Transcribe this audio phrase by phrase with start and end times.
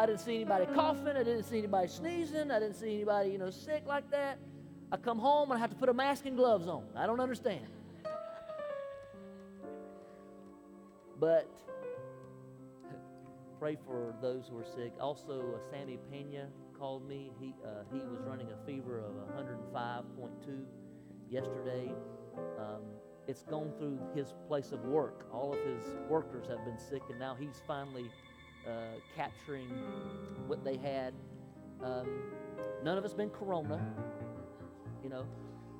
[0.00, 1.08] I didn't see anybody coughing.
[1.08, 2.50] I didn't see anybody sneezing.
[2.50, 4.38] I didn't see anybody, you know, sick like that.
[4.90, 6.84] I come home and I have to put a mask and gloves on.
[6.96, 7.66] I don't understand.
[11.18, 11.52] But
[13.58, 14.94] pray for those who are sick.
[14.98, 16.48] Also, uh, Sammy Pena
[16.78, 17.30] called me.
[17.38, 19.12] He, uh, he was running a fever of
[19.74, 20.64] 105.2
[21.28, 21.92] yesterday.
[22.58, 22.84] Um,
[23.28, 25.26] it's gone through his place of work.
[25.30, 28.10] All of his workers have been sick, and now he's finally
[28.66, 29.68] uh, capturing
[30.46, 31.14] what they had.
[31.82, 32.08] Um,
[32.82, 33.80] none of us been corona,
[35.02, 35.24] you know,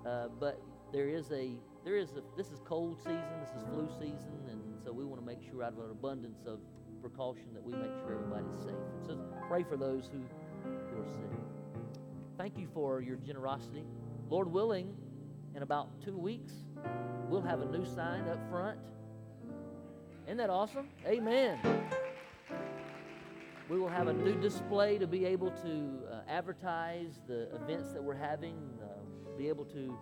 [0.07, 0.61] uh, but
[0.93, 1.52] there is a
[1.85, 5.21] there is a this is cold season, this is flu season, and so we want
[5.21, 6.59] to make sure out of an abundance of
[7.01, 8.74] precaution that we make sure everybody's safe.
[9.07, 9.19] So
[9.49, 10.21] pray for those who,
[10.91, 11.30] who are sick.
[12.38, 13.85] Thank you for your generosity.
[14.29, 14.95] Lord willing,
[15.55, 16.52] in about two weeks,
[17.29, 18.79] we'll have a new sign up front.
[20.27, 20.88] Isn't that awesome?
[21.07, 21.59] Amen.
[23.70, 28.02] We will have a new display to be able to uh, advertise the events that
[28.02, 29.96] we're having, uh, be able to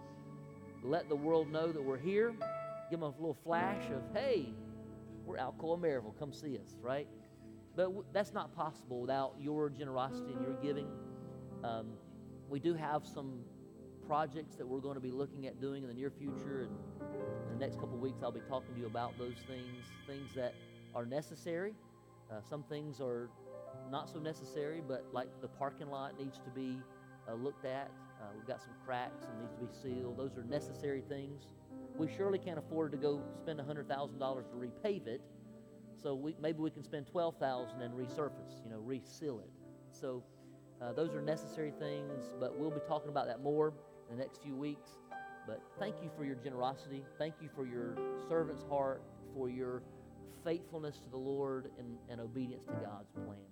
[0.83, 2.35] let the world know that we're here,
[2.89, 4.55] give them a little flash of, hey,
[5.27, 6.19] we're Alcoa Maryville.
[6.19, 7.07] Come see us, right?
[7.77, 10.89] But w- that's not possible without your generosity and your giving.
[11.63, 11.89] Um,
[12.49, 13.41] we do have some
[14.07, 16.71] projects that we're going to be looking at doing in the near future, and
[17.53, 20.55] in the next couple weeks, I'll be talking to you about those things, things that
[20.95, 21.75] are necessary.
[22.31, 23.29] Uh, some things are
[23.91, 26.79] not so necessary, but like the parking lot needs to be
[27.29, 27.91] uh, looked at.
[28.21, 30.17] Uh, we've got some cracks and needs to be sealed.
[30.17, 31.43] Those are necessary things.
[31.97, 35.21] We surely can't afford to go spend $100,000 to repave it.
[36.01, 39.51] So we, maybe we can spend 12000 and resurface, you know, reseal it.
[39.91, 40.23] So
[40.81, 43.73] uh, those are necessary things, but we'll be talking about that more
[44.11, 44.91] in the next few weeks.
[45.47, 47.03] But thank you for your generosity.
[47.19, 47.97] Thank you for your
[48.29, 49.03] servant's heart,
[49.35, 49.83] for your
[50.45, 53.48] faithfulness to the Lord and, and obedience to God's plan.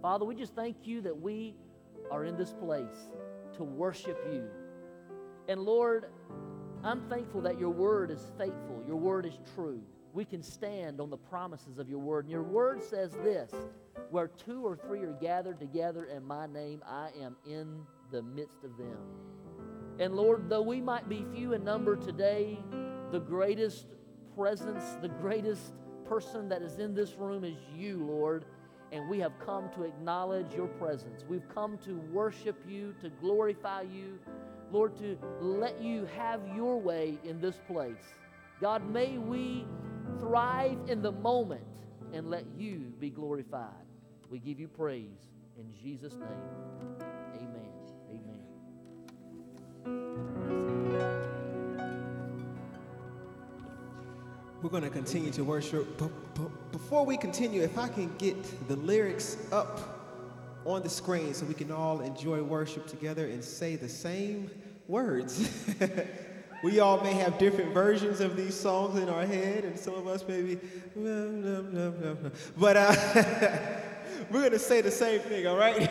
[0.00, 1.54] Father, we just thank you that we
[2.10, 3.10] are in this place
[3.56, 4.48] to worship you.
[5.48, 6.06] And Lord,
[6.84, 9.80] I'm thankful that your word is faithful, your word is true.
[10.12, 12.24] We can stand on the promises of your word.
[12.24, 13.50] And your word says this
[14.10, 18.62] where two or three are gathered together in my name, I am in the midst
[18.62, 18.98] of them.
[19.98, 22.58] And Lord, though we might be few in number today,
[23.10, 23.86] the greatest
[24.36, 25.72] presence, the greatest
[26.06, 28.44] person that is in this room is you, Lord.
[28.92, 31.24] And we have come to acknowledge your presence.
[31.26, 34.18] We've come to worship you, to glorify you,
[34.70, 38.04] Lord, to let you have your way in this place.
[38.60, 39.66] God, may we
[40.20, 41.64] thrive in the moment
[42.12, 43.86] and let you be glorified.
[44.30, 46.28] We give you praise in Jesus' name.
[47.36, 47.72] Amen.
[48.10, 48.42] Amen.
[54.62, 56.00] We're going to continue to worship.
[56.82, 59.80] Before we continue, if I can get the lyrics up
[60.66, 64.50] on the screen so we can all enjoy worship together and say the same
[64.88, 65.48] words.
[66.64, 70.06] we all may have different versions of these songs in our head, and some of
[70.08, 70.58] us maybe,
[72.56, 72.94] but uh,
[74.30, 75.80] we're going to say the same thing, all right?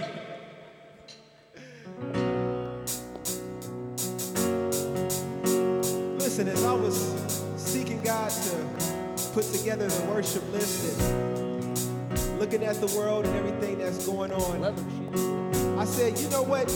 [6.19, 9.00] Listen, as I was seeking God to
[9.33, 15.79] put together the worship list and looking at the world and everything that's going on,
[15.79, 16.67] I said, you know what?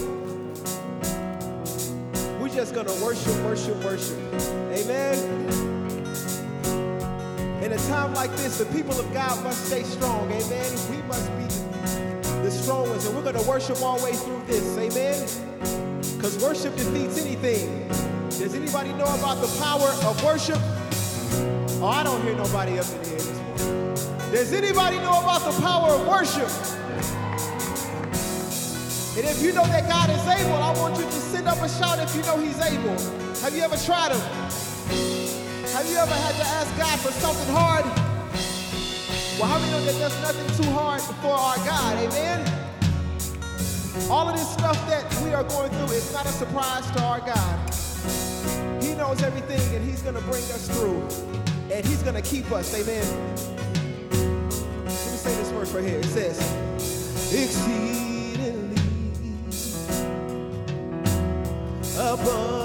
[2.40, 4.18] We're just going to worship, worship, worship.
[4.72, 5.18] Amen.
[7.62, 10.32] In a time like this, the people of God must stay strong.
[10.32, 10.72] Amen.
[10.90, 11.44] We must be
[12.42, 14.78] the strong ones, and we're going to worship our way through this.
[14.78, 15.28] Amen.
[16.16, 17.90] Because worship defeats anything.
[18.30, 20.62] Does anybody know about the power of worship?
[21.86, 23.94] Oh, I don't hear nobody up in here this morning.
[24.34, 26.50] Does anybody know about the power of worship?
[29.14, 31.70] And if you know that God is able, I want you to send up a
[31.70, 32.98] shout if you know He's able.
[33.46, 34.20] Have you ever tried Him?
[35.78, 37.86] Have you ever had to ask God for something hard?
[39.38, 42.02] Well, how many know that there's nothing too hard for our God?
[42.02, 42.42] Amen?
[44.10, 47.20] All of this stuff that we are going through is not a surprise to our
[47.20, 47.74] God.
[48.82, 51.45] He knows everything and He's going to bring us through.
[51.72, 52.74] And He's going to keep us.
[52.74, 53.06] Amen?
[54.12, 56.00] Let me say this verse right here.
[56.00, 56.40] It says,
[57.34, 58.76] exceedingly
[61.98, 62.65] abundantly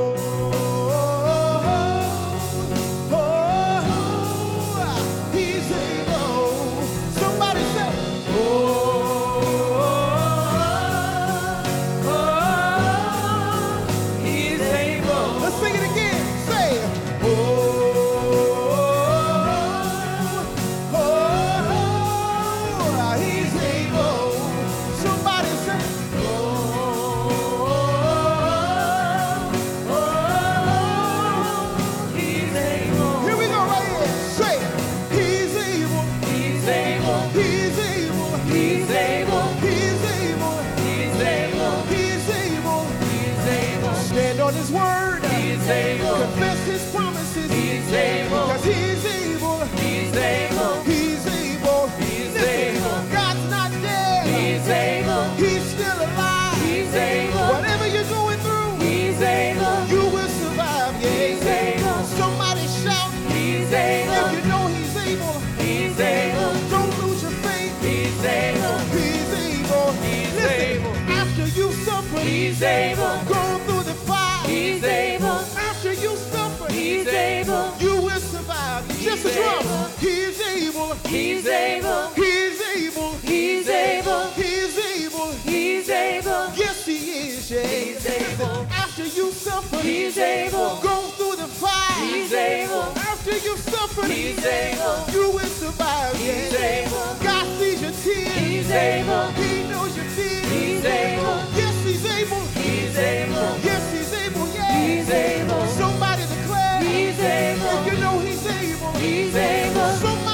[81.11, 82.07] He's able.
[82.15, 83.11] He's able.
[83.17, 84.27] He's able.
[84.31, 85.31] He's able.
[85.43, 86.53] He's able.
[86.55, 87.51] Yes, he is.
[87.51, 87.67] Yeah.
[87.67, 88.65] He's able.
[88.71, 90.79] After you suffer, he's able.
[90.81, 92.05] Go through the fire.
[92.05, 92.95] He's able.
[92.95, 95.03] After you suffer, he's able.
[95.11, 96.15] You will survive.
[96.15, 97.15] He's able.
[97.21, 98.31] God sees your tears.
[98.37, 99.27] He's able.
[99.31, 100.49] He knows your fears.
[100.49, 101.43] He's able.
[101.59, 102.39] Yes, he's able.
[102.55, 103.59] He's able.
[103.67, 104.47] Yes, he's able.
[104.55, 104.79] Yeah.
[104.79, 105.67] He's able.
[105.75, 106.79] Somebody declare.
[106.83, 107.83] He's able.
[107.83, 108.93] You know he's able.
[108.93, 109.89] He's able.
[109.99, 110.30] Somebody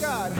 [0.00, 0.34] God.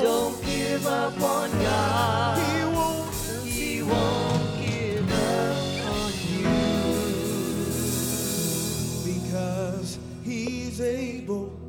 [0.00, 2.38] Don't give up on God.
[2.38, 3.44] He won't.
[3.44, 4.23] He won't.
[10.80, 11.63] able.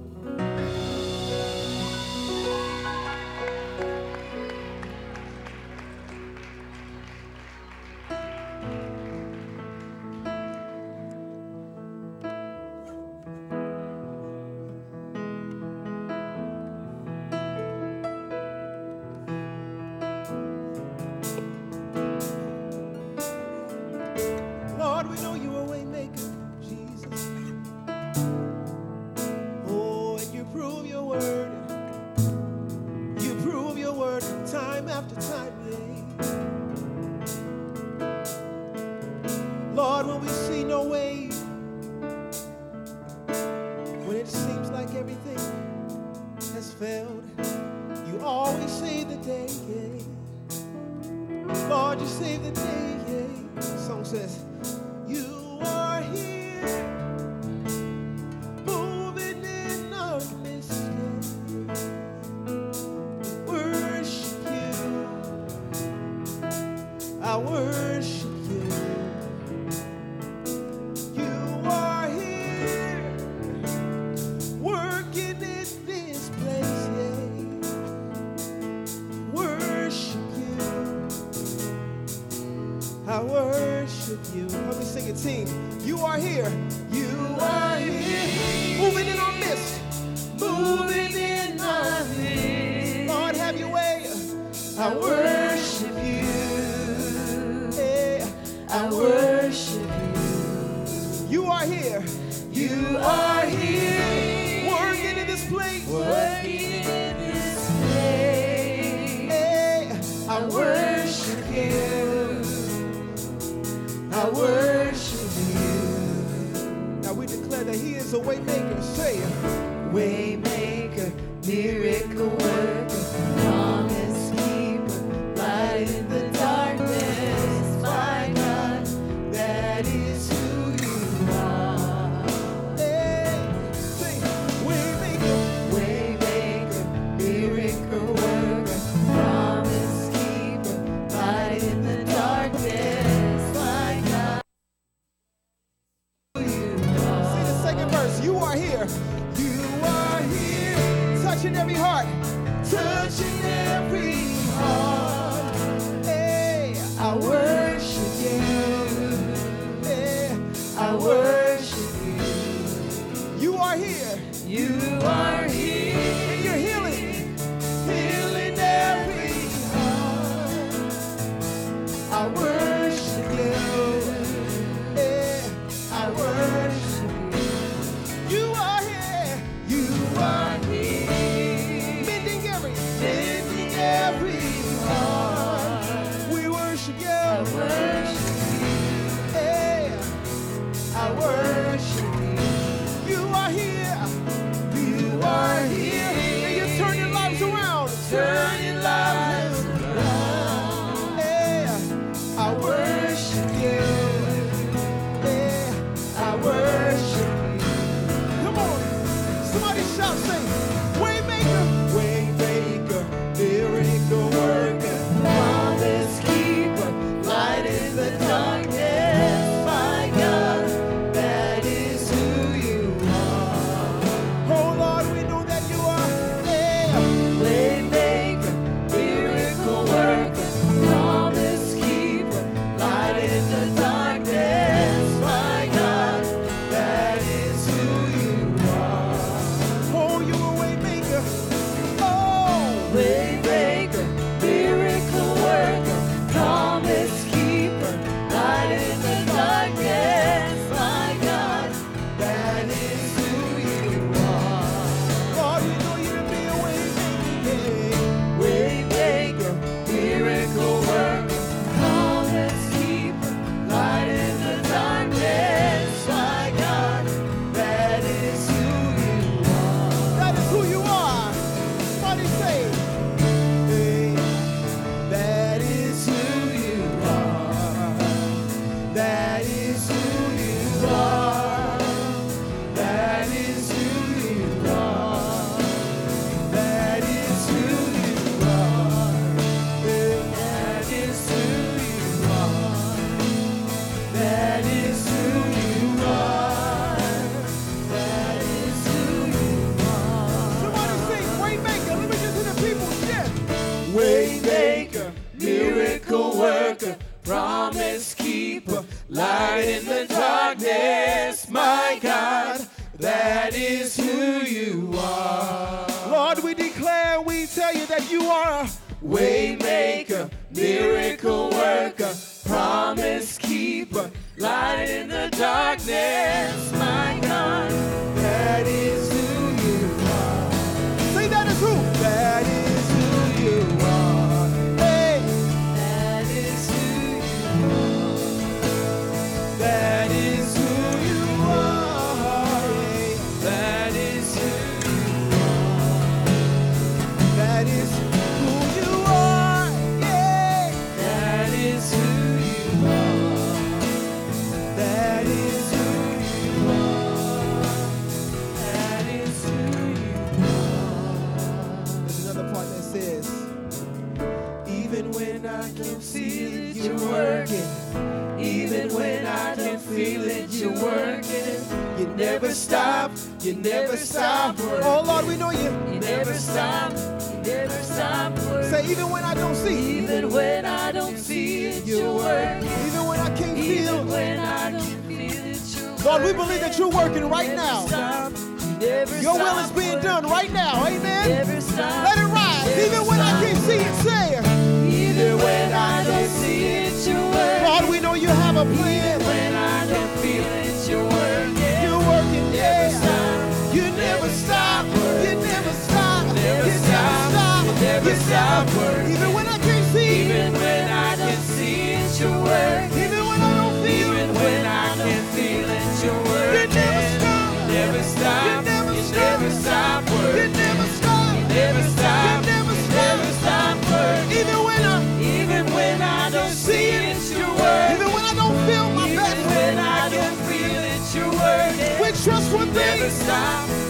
[433.09, 433.84] Stop.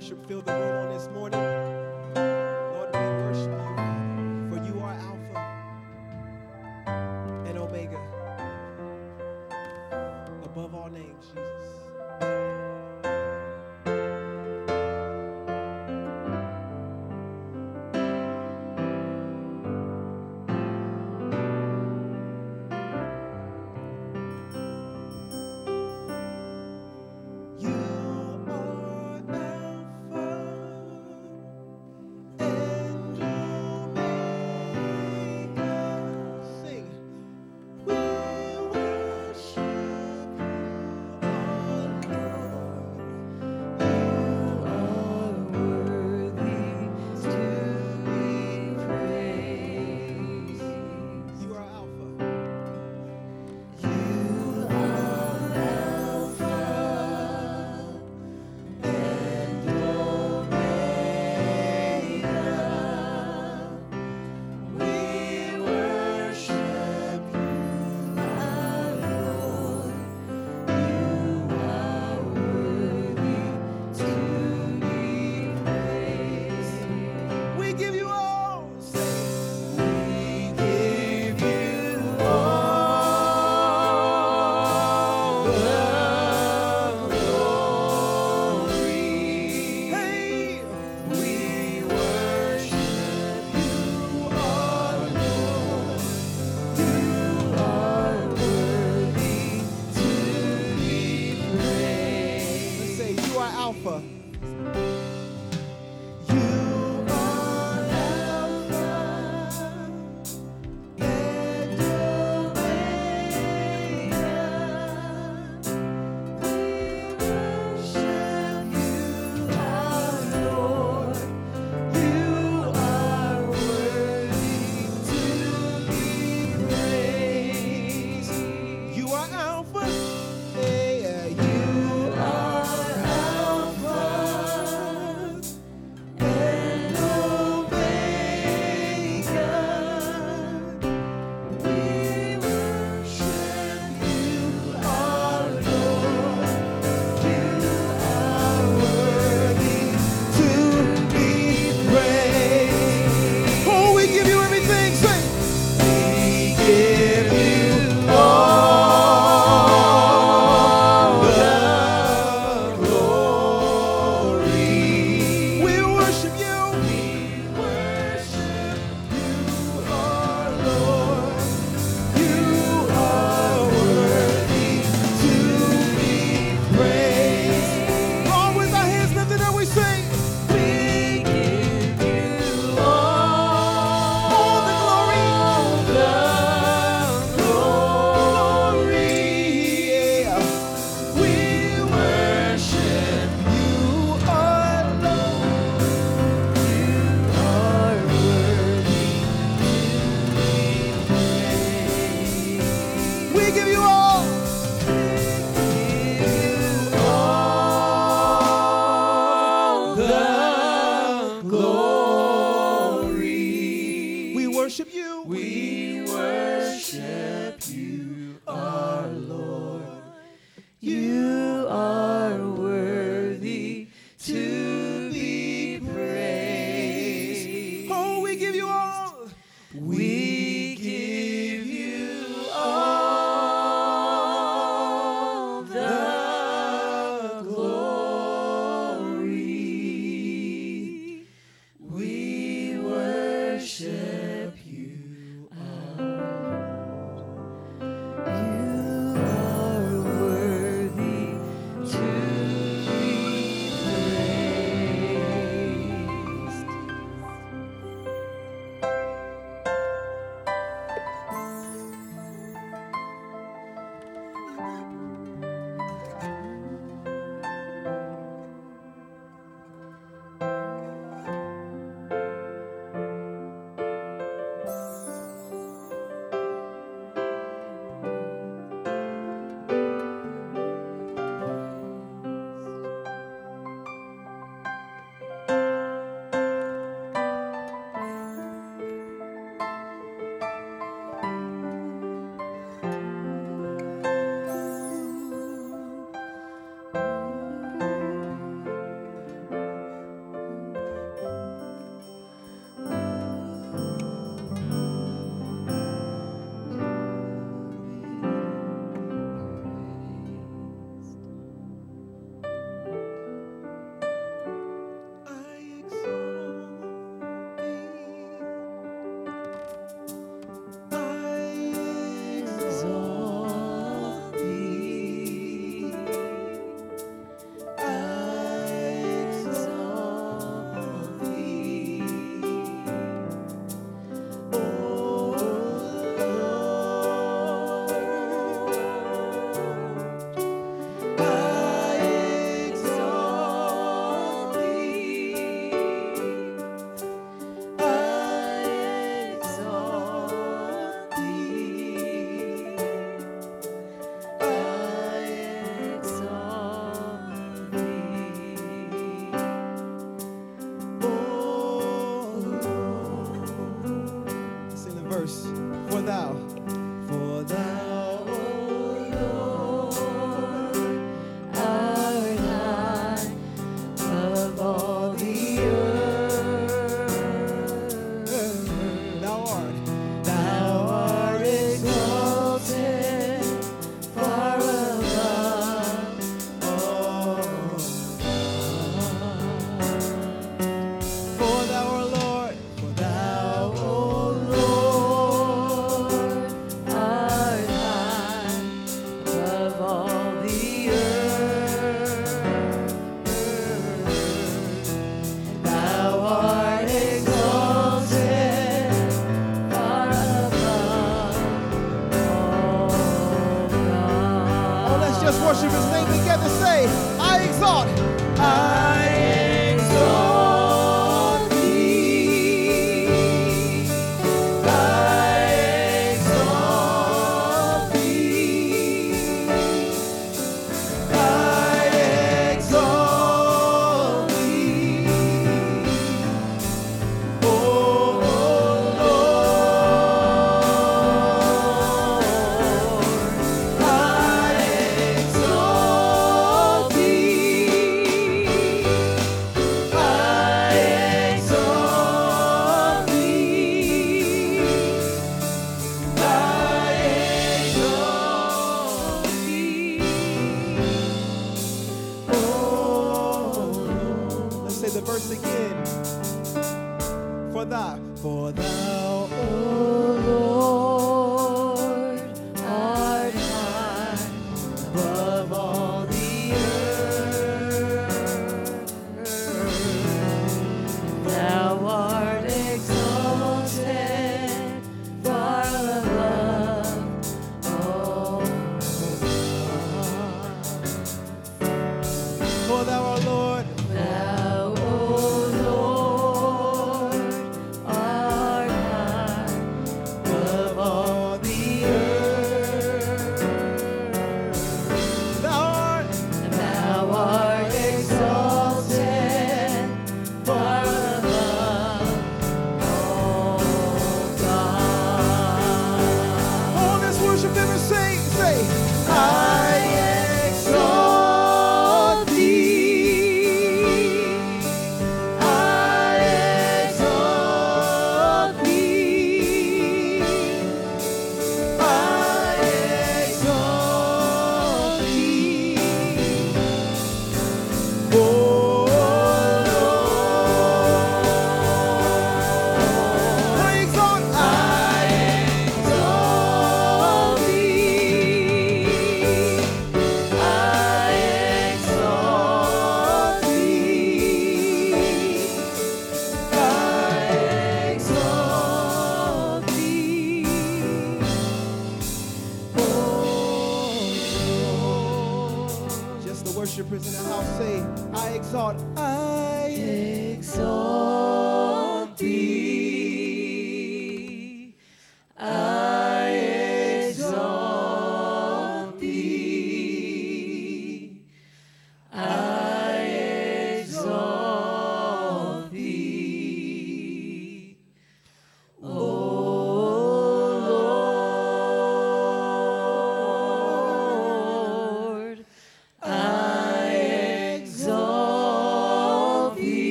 [0.00, 0.69] Worship fill the room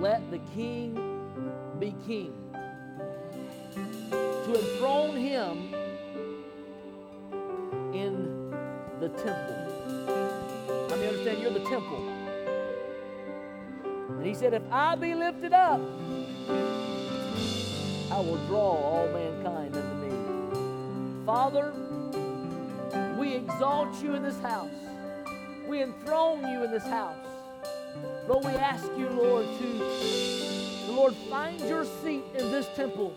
[0.00, 0.94] let the King
[1.80, 2.32] be King,
[3.72, 5.74] to enthrone Him
[7.92, 8.50] in
[9.00, 9.56] the temple.
[10.90, 12.08] I mean, understand you're the temple.
[14.10, 15.80] And he said, If I be lifted up,
[18.10, 21.26] I will draw all mankind unto me.
[21.26, 21.72] Father,
[23.18, 24.70] we exalt you in this house.
[25.68, 27.27] We enthrone you in this house.
[28.28, 33.14] Lord, we ask you, Lord, to, Lord, find your seat in this temple.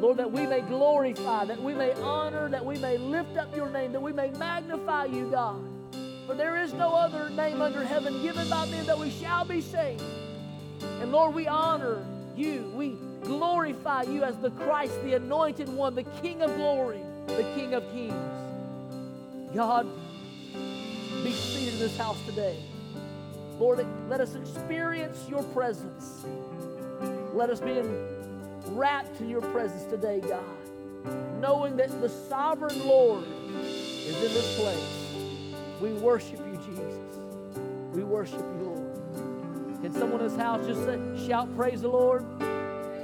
[0.00, 3.70] Lord, that we may glorify, that we may honor, that we may lift up your
[3.70, 5.62] name, that we may magnify you, God.
[6.26, 9.60] For there is no other name under heaven given by men that we shall be
[9.60, 10.02] saved.
[11.00, 12.04] And Lord, we honor
[12.36, 12.68] you.
[12.74, 17.74] We glorify you as the Christ, the anointed one, the King of glory, the King
[17.74, 19.54] of kings.
[19.54, 19.86] God,
[21.22, 22.58] be seated in this house today.
[23.58, 26.26] Lord, let us experience your presence.
[27.32, 27.80] Let us be
[28.66, 30.44] wrapped in your presence today, God,
[31.40, 33.24] knowing that the sovereign Lord
[33.64, 35.06] is in this place.
[35.80, 36.94] We worship you, Jesus.
[37.92, 39.80] We worship you, Lord.
[39.82, 42.24] Can someone in this house just say, shout, praise the Lord?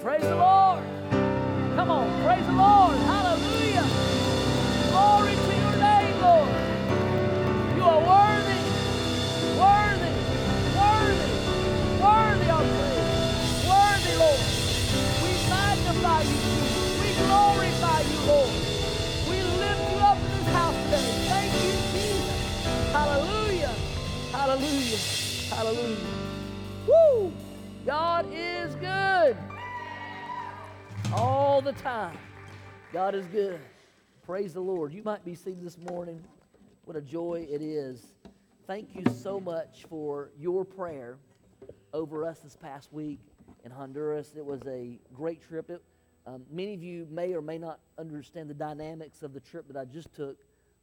[0.03, 0.83] Praise the Lord.
[1.77, 2.97] Come on, praise the Lord.
[3.09, 3.87] Hallelujah.
[4.91, 6.72] Glory to your name, Lord.
[24.43, 24.99] Hallelujah.
[25.51, 25.97] Hallelujah.
[26.87, 27.33] Woo!
[27.87, 29.37] God is good.
[31.13, 32.19] All the time.
[32.93, 33.61] God is good.
[34.27, 34.93] Praise the Lord.
[34.93, 36.23] You might be seated this morning.
[36.85, 38.13] What a joy it is
[38.67, 41.19] thank you so much for your prayer
[41.93, 43.19] over us this past week
[43.65, 44.33] in Honduras.
[44.37, 45.69] It was a great trip.
[45.69, 45.83] It,
[46.27, 49.77] um, many of you may or may not understand the dynamics of the trip that
[49.77, 50.39] I just took,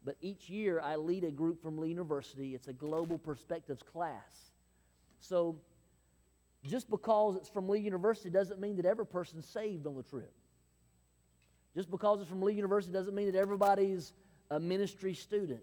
[0.06, 2.56] but each year I lead a group from Lee University.
[2.56, 4.52] It's a Global Perspectives class.
[5.20, 5.58] So
[6.66, 10.34] just because it's from Lee University doesn't mean that every person's saved on the trip.
[11.76, 14.14] Just because it's from Lee University doesn't mean that everybody's
[14.52, 15.62] a ministry student.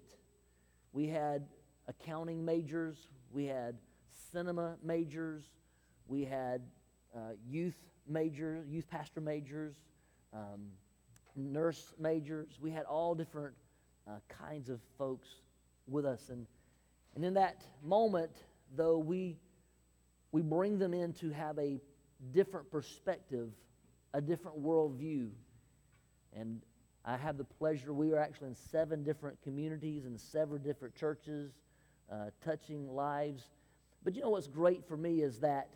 [0.92, 1.46] We had
[1.88, 2.96] accounting majors,
[3.32, 3.76] we had
[4.32, 5.42] cinema majors,
[6.06, 6.62] we had
[7.14, 7.76] uh, youth
[8.08, 9.74] majors, youth pastor majors,
[10.32, 10.68] um,
[11.34, 12.58] nurse majors.
[12.60, 13.54] We had all different
[14.08, 15.28] uh, kinds of folks
[15.88, 16.28] with us.
[16.30, 16.46] And,
[17.14, 18.32] and in that moment,
[18.76, 19.36] though, we
[20.32, 21.80] we bring them in to have a
[22.32, 23.48] different perspective,
[24.12, 25.30] a different worldview.
[26.34, 26.60] And
[27.04, 31.52] I have the pleasure, we are actually in seven different communities and seven different churches,
[32.12, 33.48] uh, touching lives.
[34.04, 35.70] But you know what's great for me is that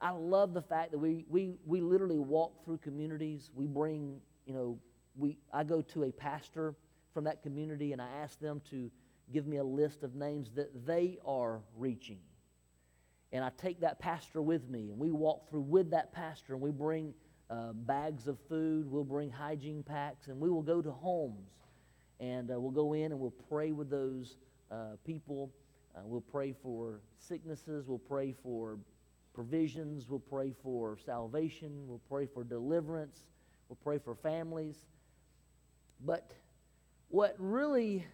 [0.00, 3.50] I love the fact that we, we, we literally walk through communities.
[3.54, 4.78] We bring, you know,
[5.16, 6.74] we, I go to a pastor
[7.18, 8.88] from that community and I ask them to
[9.32, 12.20] give me a list of names that they are reaching
[13.32, 16.62] and I take that pastor with me, and we walk through with that pastor, and
[16.62, 17.12] we bring
[17.50, 21.50] uh, bags of food, we'll bring hygiene packs, and we will go to homes,
[22.20, 24.36] and uh, we'll go in and we'll pray with those
[24.70, 25.50] uh, people.
[25.96, 28.78] Uh, we'll pray for sicknesses, we'll pray for
[29.34, 33.24] provisions, we'll pray for salvation, we'll pray for deliverance,
[33.68, 34.86] we'll pray for families.
[36.06, 36.30] But
[37.08, 38.06] what really,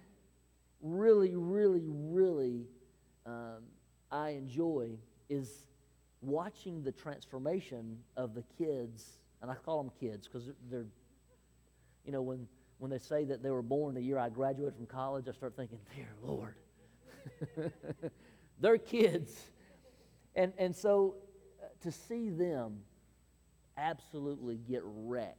[0.80, 2.66] really, really, really
[3.26, 3.64] um,
[4.10, 4.90] I enjoy
[5.28, 5.66] is
[6.20, 10.86] watching the transformation of the kids, and I call them kids because they're,
[12.04, 12.46] you know, when,
[12.78, 15.56] when they say that they were born the year I graduated from college, I start
[15.56, 16.54] thinking, dear Lord,
[18.60, 19.50] they're kids.
[20.36, 21.16] And, and so
[21.62, 22.80] uh, to see them
[23.76, 25.38] absolutely get wrecked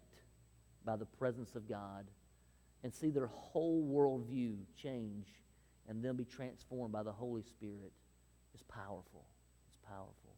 [0.84, 2.06] by the presence of God
[2.86, 5.26] and see their whole worldview change
[5.90, 7.92] and then be transformed by the Holy Spirit
[8.54, 9.26] is powerful.
[9.66, 10.36] It's powerful.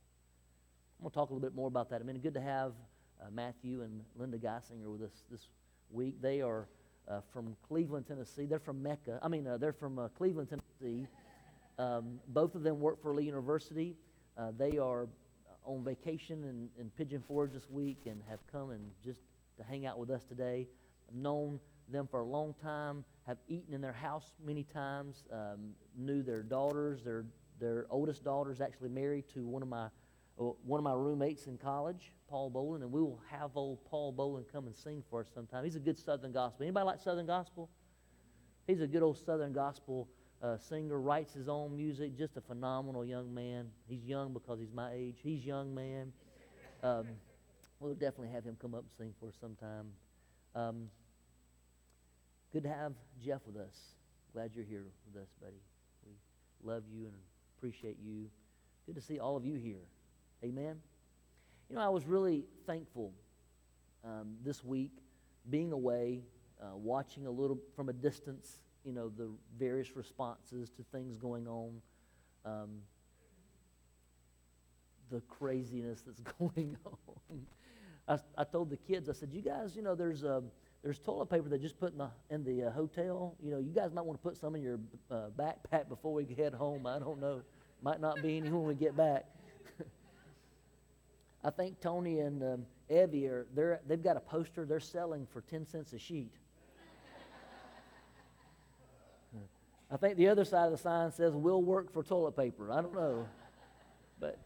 [0.97, 1.99] I'm going to talk a little bit more about that.
[1.99, 2.71] I mean, good to have
[3.21, 5.49] uh, Matthew and Linda Geisinger with us this
[5.91, 6.21] week.
[6.21, 6.69] They are
[7.09, 8.45] uh, from Cleveland, Tennessee.
[8.45, 9.19] They're from Mecca.
[9.21, 11.05] I mean, uh, they're from uh, Cleveland, Tennessee.
[11.77, 13.97] Um, both of them work for Lee University.
[14.37, 18.69] Uh, they are uh, on vacation in, in Pigeon Forge this week and have come
[18.69, 19.19] and just
[19.57, 20.69] to hang out with us today.
[21.09, 25.71] I've known them for a long time, have eaten in their house many times, um,
[25.97, 27.25] knew their daughters, their
[27.59, 29.87] their oldest daughter is actually married to one of my
[30.39, 34.13] uh, one of my roommates in college, Paul Bolin, and we will have old Paul
[34.13, 35.63] Bolin come and sing for us sometime.
[35.63, 36.63] He's a good Southern gospel.
[36.63, 37.69] Anybody like Southern gospel?
[38.67, 40.07] He's a good old Southern gospel
[40.43, 40.99] uh, singer.
[40.99, 42.15] Writes his own music.
[42.17, 43.67] Just a phenomenal young man.
[43.87, 45.17] He's young because he's my age.
[45.23, 46.11] He's young man.
[46.83, 47.07] Um,
[47.79, 49.87] we'll definitely have him come up and sing for us sometime.
[50.53, 50.89] Um,
[52.57, 52.93] good to have
[53.23, 53.75] Jeff with us.
[54.33, 55.61] Glad you're here with us, buddy.
[56.03, 56.13] We
[56.67, 57.13] love you and
[57.55, 58.31] Appreciate you.
[58.87, 59.83] Good to see all of you here.
[60.43, 60.77] Amen.
[61.69, 63.13] You know, I was really thankful
[64.03, 64.91] um, this week
[65.51, 66.21] being away,
[66.59, 69.29] uh, watching a little from a distance, you know, the
[69.59, 71.79] various responses to things going on,
[72.43, 72.69] um,
[75.11, 77.45] the craziness that's going on.
[78.07, 80.41] I, I told the kids, I said, you guys, you know, there's a.
[80.83, 83.35] There's toilet paper they just put in the in the uh, hotel.
[83.43, 84.79] You know, you guys might want to put some in your
[85.11, 86.85] uh, backpack before we head home.
[86.85, 87.41] I don't know.
[87.81, 89.25] Might not be any when we get back.
[91.43, 95.41] I think Tony and um, Evie are they're, they've got a poster they're selling for
[95.41, 96.31] 10 cents a sheet.
[99.91, 102.71] I think the other side of the sign says, We'll work for toilet paper.
[102.71, 103.27] I don't know.
[104.19, 104.39] But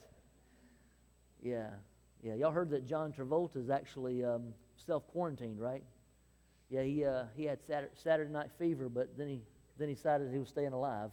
[1.42, 1.70] yeah,
[2.24, 2.36] yeah.
[2.36, 5.84] Y'all heard that John Travolta is actually um, self quarantined, right?
[6.72, 7.60] Yeah, he, uh, he had
[7.94, 9.42] Saturday, night fever, but then he,
[9.78, 11.12] then he decided he was staying alive.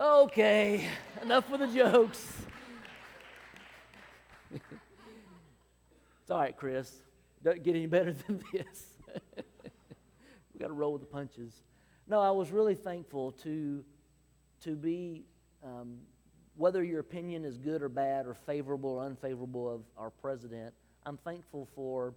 [0.00, 0.88] Okay,
[1.22, 2.32] enough with the jokes.
[4.50, 4.62] it's
[6.30, 6.92] all right, Chris.
[7.44, 8.86] Doesn't get any better than this.
[9.36, 11.52] we got to roll with the punches.
[12.08, 13.84] No, I was really thankful to
[14.62, 15.24] to be
[15.62, 15.98] um,
[16.56, 20.74] whether your opinion is good or bad or favorable or unfavorable of our president,
[21.06, 22.14] I'm thankful for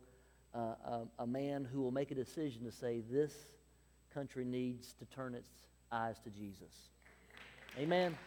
[0.54, 3.34] uh, a, a, man who will make a decision to say this
[4.14, 5.50] country needs to turn its
[5.92, 6.90] eyes to Jesus.
[7.78, 8.18] Amen.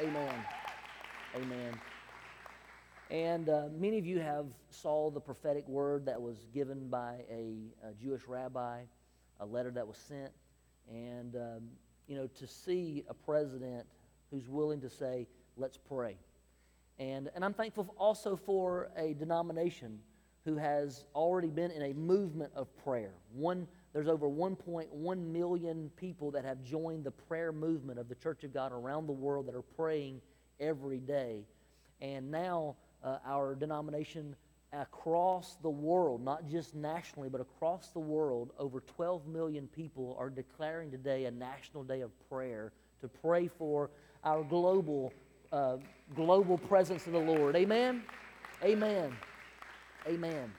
[0.00, 0.34] Amen.
[1.36, 1.80] Amen.
[3.10, 7.70] And uh, many of you have saw the prophetic word that was given by a,
[7.88, 8.82] a Jewish rabbi,
[9.40, 10.32] a letter that was sent.
[10.88, 11.62] And, um,
[12.06, 13.86] you know, to see a president
[14.34, 16.16] who's willing to say, let's pray.
[16.98, 20.00] And, and I'm thankful also for a denomination
[20.44, 23.14] who has already been in a movement of prayer.
[23.32, 28.44] One, there's over 1.1 million people that have joined the prayer movement of the Church
[28.44, 30.20] of God around the world that are praying
[30.60, 31.44] every day.
[32.00, 34.36] And now uh, our denomination
[34.72, 40.28] across the world, not just nationally, but across the world, over 12 million people are
[40.28, 43.90] declaring today a national day of prayer to pray for
[44.22, 45.12] our global,
[45.52, 45.76] uh,
[46.14, 47.56] global presence of the Lord.
[47.56, 48.02] Amen?
[48.62, 49.16] Amen.
[50.06, 50.52] Amen.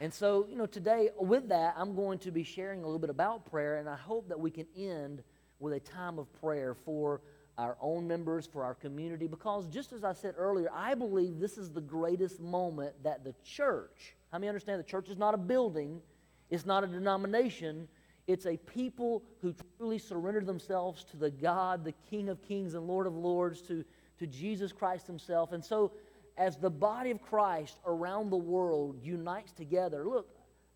[0.00, 3.10] And so, you know, today with that, I'm going to be sharing a little bit
[3.10, 5.22] about prayer, and I hope that we can end
[5.58, 7.22] with a time of prayer for
[7.56, 11.56] our own members, for our community, because just as I said earlier, I believe this
[11.56, 15.38] is the greatest moment that the church, how many understand the church is not a
[15.38, 16.02] building,
[16.50, 17.88] it's not a denomination,
[18.26, 22.86] it's a people who truly surrender themselves to the God, the King of kings and
[22.86, 23.84] Lord of lords, to,
[24.18, 25.52] to Jesus Christ Himself.
[25.52, 25.92] And so,
[26.36, 30.28] as the body of Christ around the world unites together, look,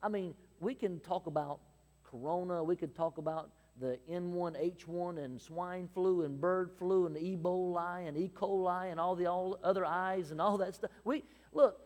[0.02, 1.60] I mean, we can talk about
[2.04, 8.06] corona, we could talk about the N1H1 and swine flu and bird flu and Ebola
[8.06, 8.30] and E.
[8.34, 10.90] coli and all the all other eyes and all that stuff.
[11.04, 11.80] We look,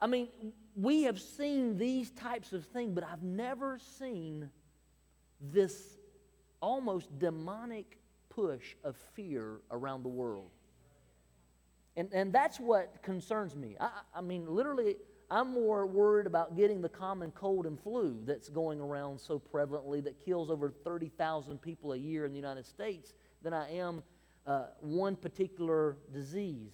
[0.00, 0.28] I mean,
[0.76, 4.48] we have seen these types of things, but I've never seen
[5.40, 5.98] this
[6.60, 10.50] almost demonic push of fear around the world.
[11.96, 13.76] And, and that's what concerns me.
[13.80, 14.96] I, I mean, literally,
[15.30, 20.02] I'm more worried about getting the common cold and flu that's going around so prevalently
[20.04, 24.02] that kills over 30,000 people a year in the United States than I am
[24.46, 26.72] uh, one particular disease.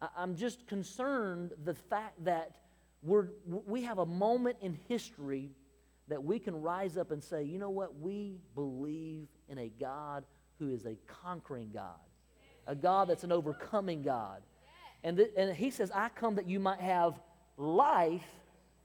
[0.00, 2.52] I, I'm just concerned the fact that
[3.02, 5.50] we're, we have a moment in history
[6.08, 7.98] that we can rise up and say, you know what?
[7.98, 10.24] We believe in a God
[10.58, 12.00] who is a conquering God,
[12.66, 14.42] a God that's an overcoming God.
[15.04, 17.18] And, th- and he says, I come that you might have
[17.56, 18.22] life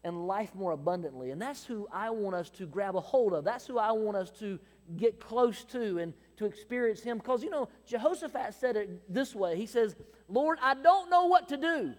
[0.03, 1.31] and life more abundantly.
[1.31, 3.43] And that's who I want us to grab a hold of.
[3.43, 4.59] That's who I want us to
[4.95, 7.17] get close to and to experience him.
[7.17, 9.95] Because, you know, Jehoshaphat said it this way He says,
[10.27, 11.93] Lord, I don't know what to do,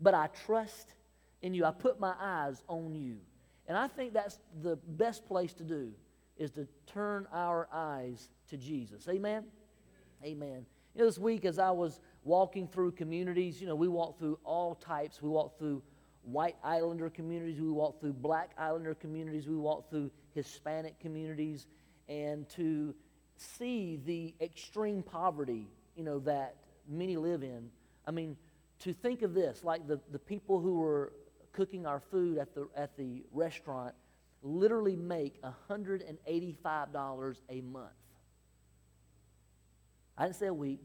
[0.00, 0.94] but I trust
[1.42, 1.64] in you.
[1.64, 3.18] I put my eyes on you.
[3.72, 5.92] And I think that's the best place to do
[6.36, 9.08] is to turn our eyes to Jesus.
[9.08, 9.44] Amen?
[10.22, 10.66] Amen.
[10.94, 13.62] You know, this week as I was walking through communities.
[13.62, 15.22] You know, we walk through all types.
[15.22, 15.80] We walk through
[16.20, 21.66] white islander communities, we walk through black islander communities, we walk through Hispanic communities,
[22.10, 22.94] and to
[23.38, 25.66] see the extreme poverty,
[25.96, 26.56] you know, that
[26.86, 27.70] many live in.
[28.06, 28.36] I mean,
[28.80, 31.14] to think of this, like the, the people who were
[31.52, 33.94] cooking our food at the, at the restaurant
[34.42, 35.40] literally make
[35.70, 37.90] $185 a month.
[40.18, 40.80] I didn't say a week,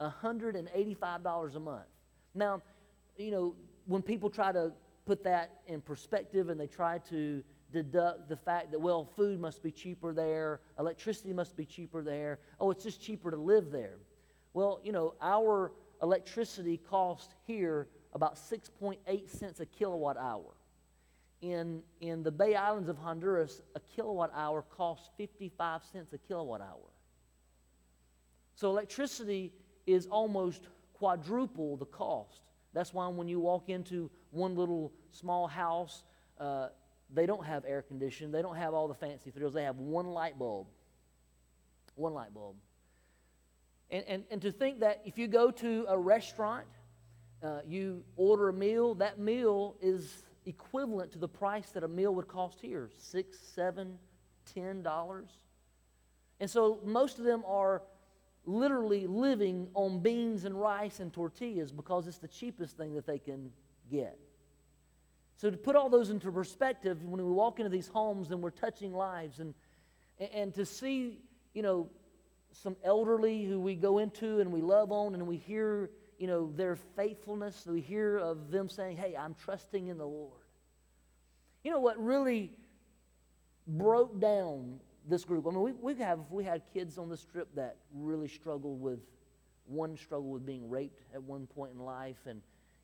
[0.00, 1.86] $185 a month.
[2.34, 2.62] Now,
[3.16, 3.54] you know,
[3.86, 4.72] when people try to
[5.06, 7.42] put that in perspective and they try to
[7.72, 12.38] deduct the fact that, well, food must be cheaper there, electricity must be cheaper there,
[12.60, 13.98] oh, it's just cheaper to live there.
[14.52, 20.54] Well, you know, our electricity cost here about 6.8 cents a kilowatt hour.
[21.40, 26.60] In, in the Bay Islands of Honduras, a kilowatt hour costs 55 cents a kilowatt
[26.60, 26.90] hour.
[28.56, 29.52] So electricity
[29.86, 32.40] is almost quadruple the cost.
[32.72, 36.02] That's why when you walk into one little small house,
[36.38, 36.68] uh,
[37.14, 40.08] they don't have air conditioning, they don't have all the fancy thrills, they have one
[40.08, 40.66] light bulb.
[41.94, 42.56] One light bulb.
[43.90, 46.66] And, and, and to think that if you go to a restaurant,
[47.42, 52.14] uh, you order a meal, that meal is equivalent to the price that a meal
[52.14, 53.98] would cost here six, seven,
[54.54, 55.28] ten dollars.
[56.40, 57.82] And so most of them are
[58.44, 63.18] literally living on beans and rice and tortillas because it's the cheapest thing that they
[63.18, 63.50] can
[63.90, 64.18] get.
[65.36, 68.50] So, to put all those into perspective, when we walk into these homes and we're
[68.50, 69.54] touching lives, and,
[70.18, 71.20] and to see,
[71.54, 71.88] you know,
[72.50, 76.52] some elderly who we go into and we love on, and we hear, you know,
[76.56, 80.32] their faithfulness, we hear of them saying, Hey, I'm trusting in the Lord.
[81.62, 82.52] You know what really
[83.66, 85.46] broke down this group.
[85.46, 89.00] I mean, we, we have we had kids on this trip that really struggled with
[89.66, 92.40] one struggle with being raped at one point in life, and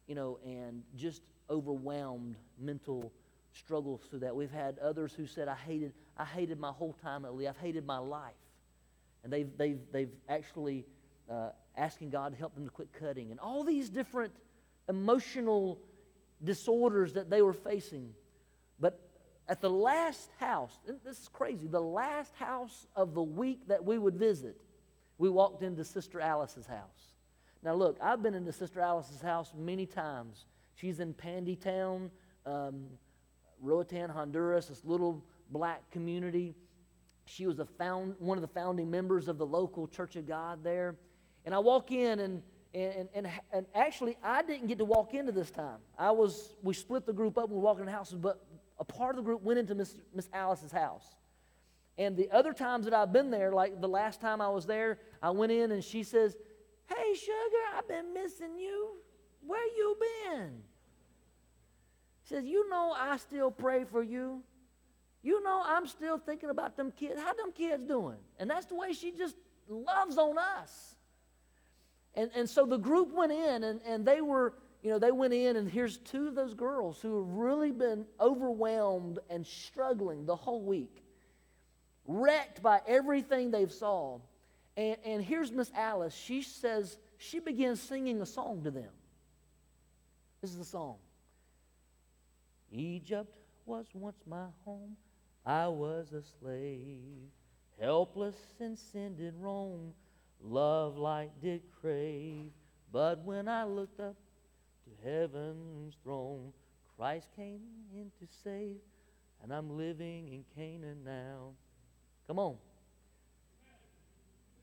[0.07, 3.13] you know, and just overwhelmed mental
[3.53, 4.35] struggles through that.
[4.35, 7.47] We've had others who said, "I hated I hated my whole time at Lee.
[7.47, 8.33] I've hated my life,"
[9.23, 10.85] and they've they've they've actually
[11.31, 14.33] uh, asking God to help them to quit cutting, and all these different
[14.89, 15.81] emotional
[16.43, 18.11] disorders that they were facing.
[18.79, 19.01] But
[19.49, 23.99] at the last house, this is crazy, the last house of the week that we
[23.99, 24.61] would visit,
[25.19, 27.15] we walked into Sister Alice's house.
[27.63, 30.45] Now, look, I've been into Sister Alice's house many times.
[30.75, 32.11] She's in Pandy Town,
[32.45, 32.85] um,
[33.61, 36.55] Roatan, Honduras, this little black community.
[37.27, 40.63] She was a found, one of the founding members of the local Church of God
[40.63, 40.97] there.
[41.45, 42.43] And I walk in, and,
[42.73, 45.79] and, and, and actually, I didn't get to walk into this time.
[45.99, 48.45] I was, we split the group up and we walked in the houses, but
[48.79, 51.07] a part of the group went into Miss, Miss Alice's house.
[51.97, 54.99] And the other times that I've been there, like the last time I was there,
[55.23, 56.37] I went in and she says,
[56.89, 57.33] Hey, sugar,
[57.77, 58.97] I've been missing you.
[59.47, 60.51] Where you been?
[62.25, 64.43] She says, You know I still pray for you.
[65.23, 67.21] You know I'm still thinking about them kids.
[67.21, 68.19] How them kids doing?
[68.39, 69.37] And that's the way she just
[69.69, 70.97] loves on us.
[72.17, 75.35] And, and so the group went in and, and they were, you know, they went
[75.35, 80.37] in and here's two of those girls who have really been overwhelmed and struggling the
[80.37, 81.03] whole week,
[82.07, 84.19] wrecked by everything they've saw.
[84.77, 86.15] And, and here's Miss Alice.
[86.15, 88.91] She says, she begins singing a song to them.
[90.41, 90.97] This is the song.
[92.71, 93.35] Egypt
[93.67, 94.97] was once my home.
[95.47, 97.31] I was a slave,
[97.81, 99.93] helpless and sin did roam.
[100.43, 102.51] Love light did crave.
[102.93, 104.17] But when I looked up
[104.85, 106.53] to heaven's throne,
[106.97, 107.61] Christ came
[107.93, 108.77] in to save,
[109.43, 111.51] and I'm living in Canaan now.
[112.27, 112.57] Come on.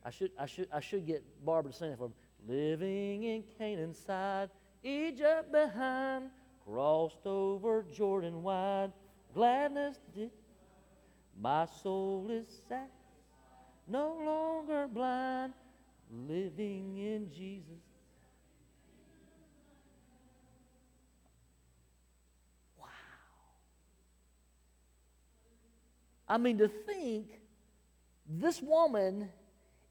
[0.03, 2.13] I should, I should, I should get Barbara to sing it for me.
[2.47, 4.49] Living in Canaan side,
[4.83, 6.29] Egypt behind,
[6.65, 8.91] crossed over Jordan wide.
[9.33, 10.31] Gladness did.
[11.39, 12.89] My soul is sad,
[13.87, 15.53] no longer blind,
[16.27, 17.83] living in Jesus.
[22.79, 22.87] Wow.
[26.27, 27.41] I mean, to think
[28.27, 29.29] this woman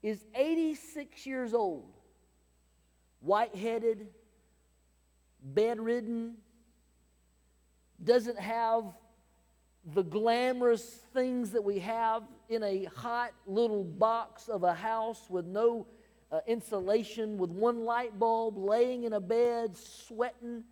[0.01, 1.93] is 86 years old,
[3.19, 4.07] white headed,
[5.43, 6.37] bedridden,
[8.03, 8.85] doesn't have
[9.93, 15.45] the glamorous things that we have in a hot little box of a house with
[15.45, 15.87] no
[16.31, 20.63] uh, insulation, with one light bulb, laying in a bed, sweating.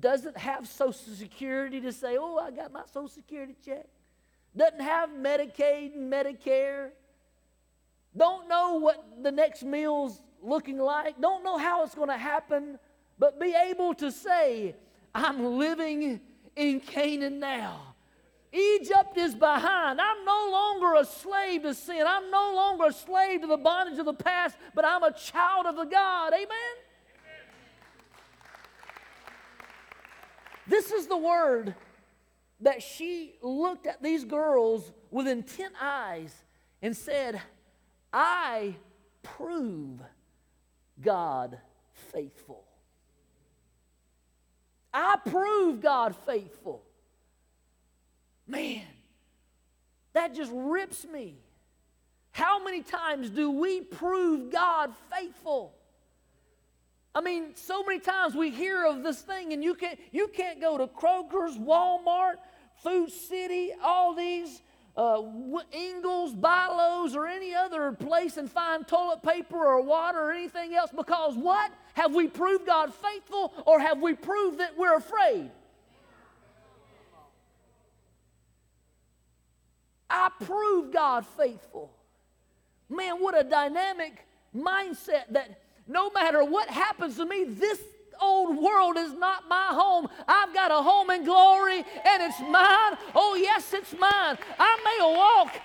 [0.00, 3.86] Doesn't have Social Security to say, oh, I got my Social Security check.
[4.56, 6.90] Doesn't have Medicaid and Medicare
[8.16, 12.78] don't know what the next meal's looking like, don't know how it's going to happen,
[13.18, 14.74] but be able to say,
[15.14, 16.20] I'm living
[16.56, 17.94] in Canaan now.
[18.52, 20.00] Egypt is behind.
[20.00, 22.04] I'm no longer a slave to sin.
[22.06, 25.66] I'm no longer a slave to the bondage of the past, but I'm a child
[25.66, 26.32] of the God.
[26.32, 26.48] Amen?
[30.66, 31.74] This is the word
[32.60, 36.34] that she looked at these girls with intent eyes
[36.82, 37.40] and said,
[38.12, 38.76] I
[39.22, 40.00] prove
[41.00, 41.58] God
[41.92, 42.65] faithful.
[44.98, 46.82] I prove God faithful.
[48.48, 48.80] Man,
[50.14, 51.34] that just rips me.
[52.32, 55.74] How many times do we prove God faithful?
[57.14, 60.62] I mean, so many times we hear of this thing, and you can't, you can't
[60.62, 62.36] go to Kroger's, Walmart,
[62.82, 64.62] Food City, all these
[64.96, 65.20] uh,
[65.72, 70.90] Ingles, Bi-Lo's, or any other place and find toilet paper or water or anything else
[70.90, 71.70] because what?
[71.96, 75.50] Have we proved God faithful or have we proved that we're afraid?
[80.10, 81.90] I prove God faithful.
[82.90, 87.80] Man, what a dynamic mindset that no matter what happens to me, this
[88.20, 90.06] old world is not my home.
[90.28, 92.98] I've got a home in glory and it's mine.
[93.14, 94.36] Oh, yes, it's mine.
[94.58, 95.62] I may walk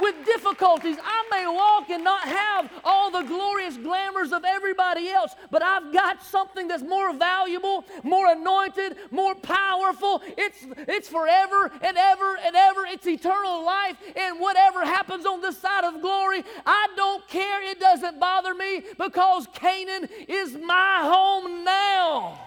[0.00, 0.96] with difficulties.
[1.02, 5.92] I may walk and not have all the glorious glamours of everybody else, but I've
[5.92, 10.22] got something that's more valuable, more anointed, more powerful.
[10.38, 12.86] It's, it's forever and ever and ever.
[12.86, 13.96] It's eternal life.
[14.16, 17.62] And whatever happens on this side of glory, I don't care.
[17.70, 22.38] It doesn't bother me because Canaan is my home now.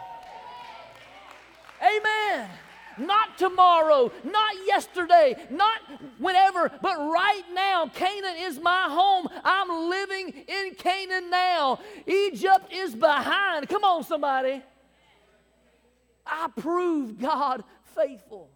[1.82, 2.50] Amen.
[2.98, 5.80] Not tomorrow, not yesterday, not
[6.18, 7.88] whenever, but right now.
[7.94, 9.28] Canaan is my home.
[9.44, 11.80] I'm living in Canaan now.
[12.08, 13.68] Egypt is behind.
[13.68, 14.62] Come on, somebody.
[16.26, 17.64] I prove God
[17.96, 18.50] faithful.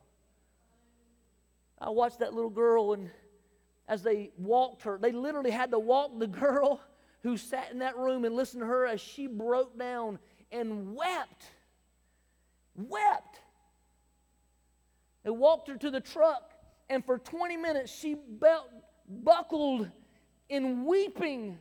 [1.79, 3.09] I watched that little girl, and
[3.87, 6.81] as they walked her, they literally had to walk the girl
[7.23, 10.19] who sat in that room and listened to her as she broke down
[10.51, 11.43] and wept.
[12.75, 13.38] Wept.
[15.23, 16.51] They walked her to the truck,
[16.89, 18.69] and for 20 minutes she belt,
[19.07, 19.89] buckled
[20.49, 21.57] in weeping,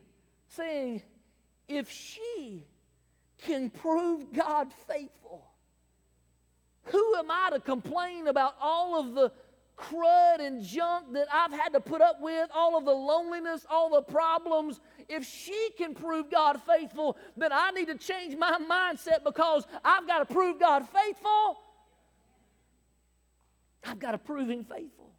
[0.49, 1.03] saying,
[1.69, 2.67] If she
[3.39, 5.49] can prove God faithful,
[6.85, 9.33] who am I to complain about all of the
[9.77, 13.91] crud and junk that I've had to put up with, all of the loneliness, all
[13.91, 19.25] the problems, if she can prove God faithful, then I need to change my mindset
[19.25, 21.59] because I've got to prove God faithful.
[23.85, 25.13] I've got to prove Him faithful.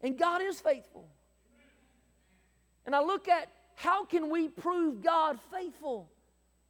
[0.00, 1.08] And God is faithful.
[2.84, 6.10] And I look at how can we prove God faithful?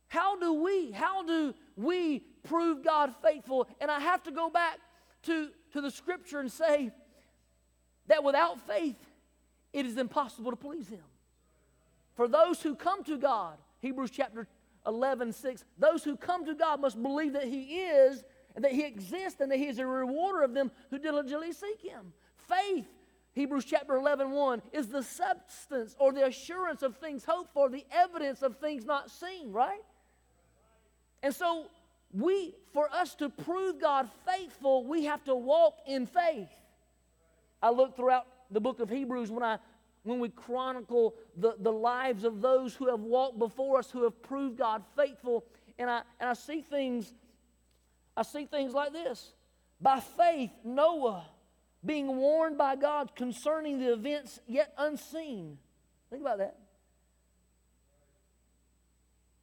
[0.09, 3.67] How do we, how do we prove God faithful?
[3.81, 4.79] And I have to go back
[5.25, 6.91] to to the scripture and say
[8.07, 8.97] that without faith,
[9.73, 11.05] it is impossible to please Him.
[12.15, 14.47] For those who come to God, Hebrews chapter
[14.87, 18.23] 11, 6, those who come to God must believe that He is,
[18.59, 22.13] that He exists, and that He is a rewarder of them who diligently seek Him.
[22.37, 22.87] Faith,
[23.33, 27.87] Hebrews chapter 11, 1, is the substance or the assurance of things hoped for, the
[27.91, 29.81] evidence of things not seen, right?
[31.23, 31.67] And so
[32.13, 36.51] we, for us to prove God faithful, we have to walk in faith.
[37.63, 39.59] I look throughout the book of Hebrews when I
[40.05, 44.21] when we chronicle the, the lives of those who have walked before us, who have
[44.21, 45.45] proved God faithful,
[45.79, 47.15] and I and I see things,
[48.17, 49.33] I see things like this.
[49.81, 51.25] By faith, Noah,
[51.85, 55.59] being warned by God concerning the events yet unseen.
[56.11, 56.57] Think about that.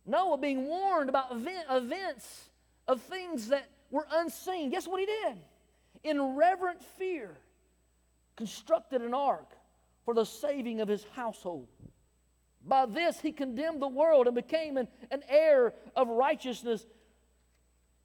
[0.06, 2.50] Noah being warned about event, events
[2.88, 4.70] of things that were unseen.
[4.70, 5.38] Guess what he did?
[6.04, 7.38] In reverent fear,
[8.36, 9.52] constructed an ark
[10.06, 11.68] for the saving of his household.
[12.66, 16.86] By this, he condemned the world and became an, an heir of righteousness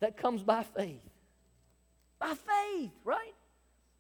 [0.01, 1.03] that comes by faith.
[2.19, 3.35] By faith, right?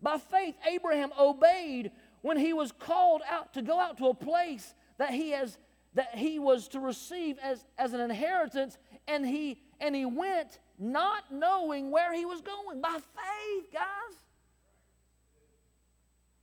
[0.00, 1.90] By faith, Abraham obeyed
[2.22, 5.58] when he was called out to go out to a place that he has
[5.94, 8.76] that he was to receive as, as an inheritance,
[9.06, 14.18] and he and he went not knowing where he was going by faith, guys.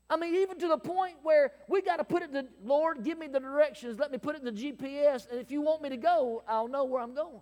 [0.09, 3.17] I mean, even to the point where we got to put it to, Lord, give
[3.17, 3.97] me the directions.
[3.97, 5.29] Let me put it in the GPS.
[5.29, 7.39] And if you want me to go, I'll know where I'm going.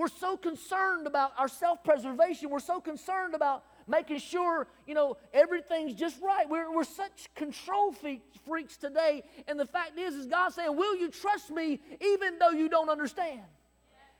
[0.00, 2.48] We're so concerned about our self preservation.
[2.48, 6.48] We're so concerned about making sure, you know, everything's just right.
[6.48, 7.94] We're, we're such control
[8.46, 9.22] freaks today.
[9.46, 12.88] And the fact is, is God saying, Will you trust me even though you don't
[12.88, 13.42] understand?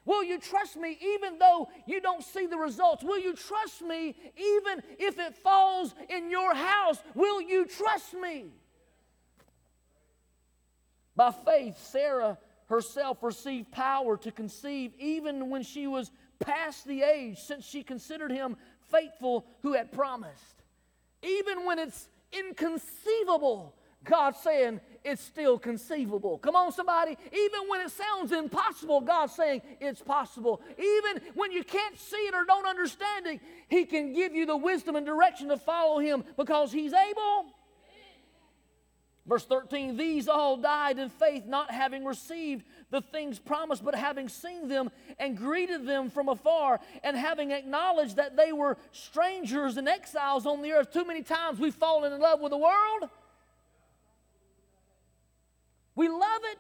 [0.05, 3.03] Will you trust me even though you don't see the results?
[3.03, 6.99] Will you trust me even if it falls in your house?
[7.14, 8.51] Will you trust me?
[11.16, 12.37] By faith, Sarah
[12.71, 18.31] herself received power to conceive even when she was past the age, since she considered
[18.31, 18.57] him
[18.91, 20.62] faithful who had promised.
[21.23, 26.39] Even when it's inconceivable God's saying it's still conceivable.
[26.39, 27.16] Come on, somebody.
[27.33, 30.62] Even when it sounds impossible, God's saying it's possible.
[30.79, 34.57] Even when you can't see it or don't understand it, He can give you the
[34.57, 37.47] wisdom and direction to follow Him because He's able.
[39.27, 44.29] Verse 13, these all died in faith, not having received the things promised, but having
[44.29, 49.89] seen them and greeted them from afar, and having acknowledged that they were strangers and
[49.89, 50.93] exiles on the earth.
[50.93, 53.11] Too many times we've fallen in love with the world
[56.01, 56.59] we love it.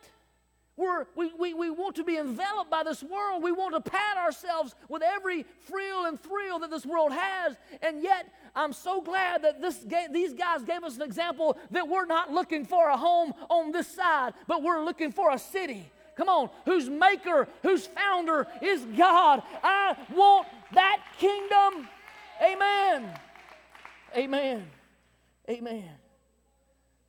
[0.80, 3.42] We're, we, we, we want to be enveloped by this world.
[3.42, 7.58] We want to pat ourselves with every frill and thrill that this world has.
[7.82, 12.06] And yet, I'm so glad that this, these guys gave us an example that we're
[12.06, 15.92] not looking for a home on this side, but we're looking for a city.
[16.16, 19.42] Come on, whose maker, whose founder is God.
[19.62, 21.88] I want that kingdom.
[22.42, 23.18] Amen.
[24.16, 24.66] Amen.
[25.48, 25.90] Amen.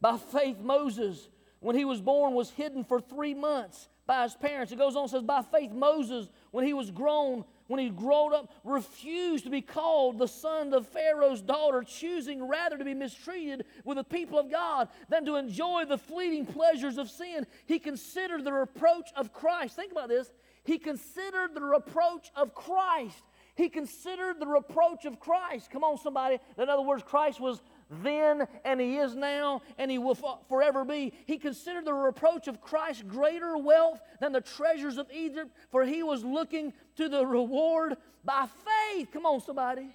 [0.01, 1.30] By faith, Moses
[1.62, 4.74] when he was born, was hidden for three months by his parents.
[4.74, 8.51] It goes on, says, By faith, Moses, when he was grown, when he grew up,
[8.66, 13.97] refused to be called the son of Pharaoh's daughter, choosing rather to be mistreated with
[13.97, 17.45] the people of God than to enjoy the fleeting pleasures of sin.
[17.68, 19.76] He considered the reproach of Christ.
[19.76, 20.34] Think about this.
[20.64, 23.24] He considered the reproach of Christ.
[23.55, 25.70] He considered the reproach of Christ.
[25.72, 26.39] Come on, somebody.
[26.57, 27.62] In other words, Christ was
[28.03, 30.17] then and he is now and he will
[30.47, 31.13] forever be.
[31.25, 36.01] He considered the reproach of Christ greater wealth than the treasures of Egypt, for he
[36.01, 38.47] was looking to the reward by
[38.93, 39.09] faith.
[39.11, 39.89] Come on, somebody.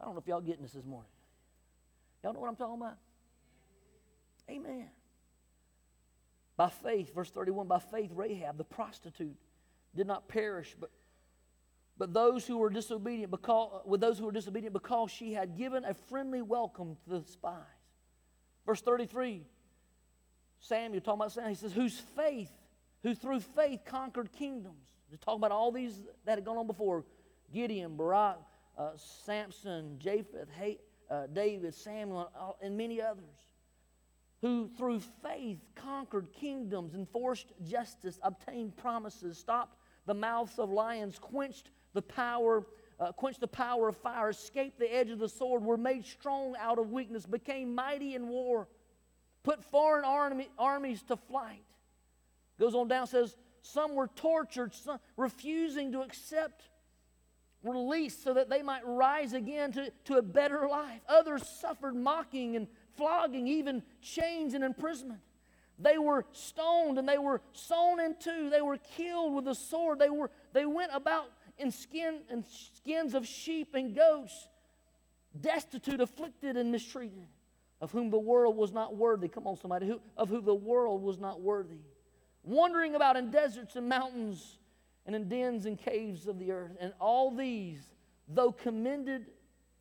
[0.00, 1.10] I don't know if y'all getting this this morning.
[2.22, 2.96] Y'all know what I'm talking about?
[4.50, 4.88] Amen.
[6.56, 9.36] By faith, verse 31, by faith, Rahab, the prostitute,
[9.94, 10.90] did not perish, but,
[11.96, 15.84] but those who were disobedient, because, with those who were disobedient, because she had given
[15.84, 17.54] a friendly welcome to the spies.
[18.66, 19.42] Verse 33,
[20.58, 22.50] Samuel talking about Samuel, he says, whose faith,
[23.02, 24.88] who through faith conquered kingdoms.
[25.10, 27.04] He's talking about all these that had gone on before
[27.52, 28.38] Gideon, Barak,
[28.76, 30.48] uh, Samson, Japheth,
[31.10, 33.48] uh, David, Samuel, and many others
[34.44, 41.70] who through faith conquered kingdoms, enforced justice, obtained promises, stopped the mouths of lions, quenched
[41.94, 42.66] the power,
[43.00, 46.54] uh, quenched the power of fire, escaped the edge of the sword, were made strong
[46.60, 48.68] out of weakness, became mighty in war,
[49.42, 51.64] put foreign army, armies to flight.
[52.58, 56.68] Goes on down, says, some were tortured, some refusing to accept
[57.62, 61.00] release so that they might rise again to, to a better life.
[61.08, 65.20] Others suffered mocking and flogging, even chains and imprisonment.
[65.78, 68.48] They were stoned and they were sawn in two.
[68.50, 69.98] They were killed with a sword.
[69.98, 74.48] They, were, they went about in skin and skins of sheep and goats,
[75.40, 77.26] destitute, afflicted, and mistreated,
[77.80, 79.28] of whom the world was not worthy.
[79.28, 81.80] Come on, somebody, who, of whom the world was not worthy.
[82.42, 84.58] Wandering about in deserts and mountains
[85.06, 86.76] and in dens and caves of the earth.
[86.80, 87.80] And all these,
[88.28, 89.26] though commended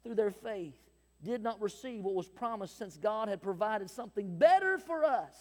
[0.03, 0.75] through their faith,
[1.23, 5.33] did not receive what was promised since God had provided something better for us,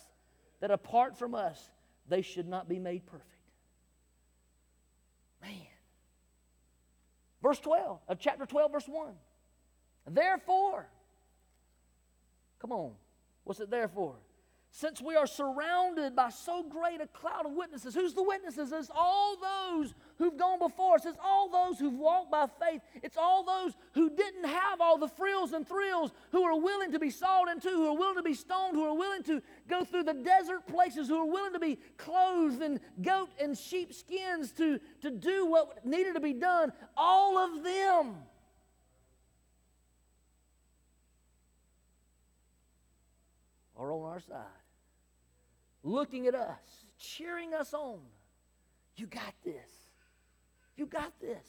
[0.61, 1.71] that apart from us,
[2.09, 3.29] they should not be made perfect.
[5.41, 5.72] Man.
[7.43, 9.13] Verse 12 of chapter 12, verse 1.
[10.09, 10.87] Therefore,
[12.61, 12.93] come on,
[13.45, 14.15] what's it there for?
[14.75, 17.95] Since we are surrounded by so great a cloud of witnesses.
[17.95, 18.73] Who's the witnesses?
[18.73, 21.05] It's all those who've gone before us.
[21.05, 22.81] It's all those who've walked by faith.
[23.03, 26.99] It's all those who didn't have all the frills and thrills, who are willing to
[26.99, 30.05] be sawed into, who are willing to be stoned, who are willing to go through
[30.05, 34.81] the desert places, who are willing to be clothed in goat and sheep skins to,
[35.03, 36.73] to do what needed to be done.
[36.97, 38.15] All of them.
[43.77, 44.62] Are on our side
[45.83, 47.99] looking at us, cheering us on.
[48.97, 49.71] You got this.
[50.77, 51.47] You got this.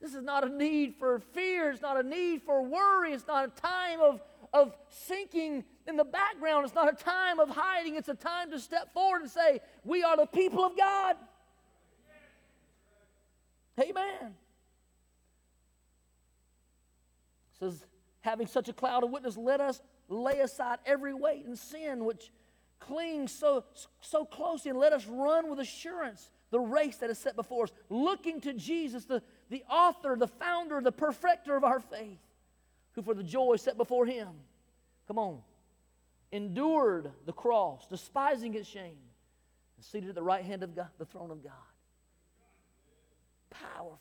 [0.00, 1.70] This is not a need for fear.
[1.70, 3.12] It's not a need for worry.
[3.12, 4.20] It's not a time of,
[4.52, 6.64] of sinking in the background.
[6.64, 7.96] It's not a time of hiding.
[7.96, 11.16] It's a time to step forward and say, We are the people of God.
[13.80, 14.34] Amen.
[17.52, 17.86] It says,
[18.20, 22.30] having such a cloud of witness, let us lay aside every weight and sin which
[22.80, 23.64] cling so,
[24.00, 27.72] so closely and let us run with assurance the race that is set before us,
[27.90, 29.20] looking to Jesus, the,
[29.50, 32.20] the author, the founder, the perfecter of our faith,
[32.92, 34.28] who for the joy set before him,
[35.08, 35.40] come on,
[36.30, 38.98] endured the cross, despising its shame,
[39.76, 41.52] and seated at the right hand of God, the throne of God.
[43.50, 43.98] Powerful.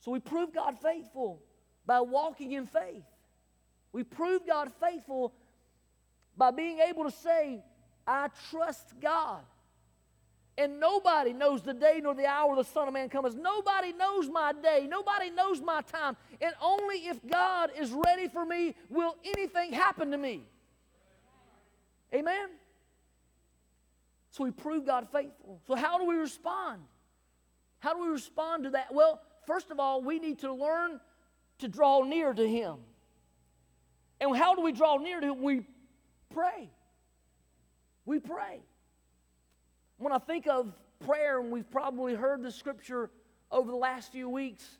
[0.00, 1.42] So we prove God faithful
[1.86, 3.04] by walking in faith.
[3.92, 5.32] We prove God faithful
[6.40, 7.62] by being able to say,
[8.06, 9.42] I trust God.
[10.56, 13.34] And nobody knows the day nor the hour the Son of Man comes.
[13.34, 14.86] Nobody knows my day.
[14.88, 16.16] Nobody knows my time.
[16.40, 20.42] And only if God is ready for me will anything happen to me.
[22.14, 22.48] Amen?
[24.30, 25.60] So we prove God faithful.
[25.66, 26.80] So, how do we respond?
[27.80, 28.94] How do we respond to that?
[28.94, 31.00] Well, first of all, we need to learn
[31.58, 32.76] to draw near to Him.
[34.22, 35.42] And how do we draw near to Him?
[35.42, 35.66] We
[36.32, 36.70] pray.
[38.04, 38.60] We pray.
[39.98, 40.72] When I think of
[41.04, 43.10] prayer, and we've probably heard the scripture
[43.50, 44.78] over the last few weeks,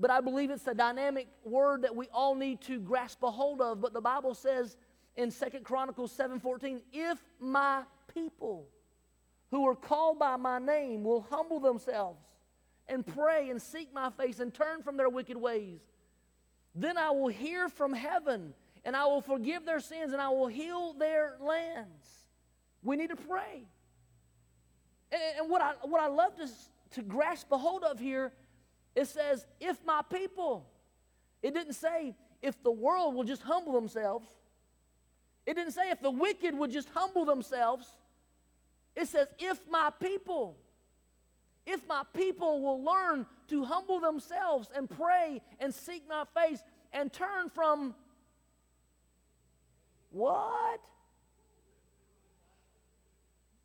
[0.00, 3.60] but I believe it's a dynamic word that we all need to grasp a hold
[3.60, 3.80] of.
[3.80, 4.76] But the Bible says
[5.16, 7.82] in Second Chronicles 7:14, if my
[8.12, 8.68] people
[9.50, 12.20] who are called by my name will humble themselves
[12.86, 15.80] and pray and seek my face and turn from their wicked ways,
[16.74, 18.54] then I will hear from heaven
[18.88, 22.06] and I will forgive their sins and I will heal their lands.
[22.82, 23.66] We need to pray.
[25.12, 26.48] And, and what, I, what I love to,
[26.92, 28.32] to grasp a hold of here,
[28.96, 30.70] it says, if my people.
[31.42, 34.26] It didn't say, if the world will just humble themselves.
[35.44, 37.86] It didn't say, if the wicked would just humble themselves.
[38.96, 40.56] It says, if my people.
[41.66, 46.62] If my people will learn to humble themselves and pray and seek my face
[46.94, 47.94] and turn from
[50.10, 50.80] what?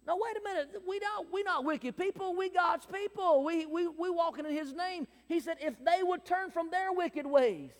[0.07, 0.83] No, wait a minute.
[0.87, 2.35] We don't, we're not wicked people.
[2.35, 3.43] We God's people.
[3.43, 5.07] We, we, we walking in His name.
[5.27, 7.71] He said, if they would turn from their wicked ways,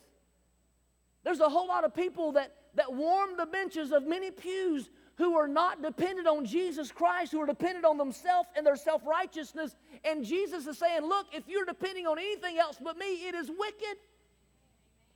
[1.24, 5.38] There's a whole lot of people that, that warm the benches of many pews who
[5.38, 9.76] are not dependent on Jesus Christ, who are dependent on themselves and their self righteousness.
[10.04, 13.50] And Jesus is saying, Look, if you're depending on anything else but me, it is
[13.50, 13.98] wicked.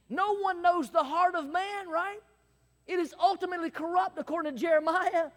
[0.10, 2.20] No one knows the heart of man, right?
[2.88, 5.30] It is ultimately corrupt, according to Jeremiah.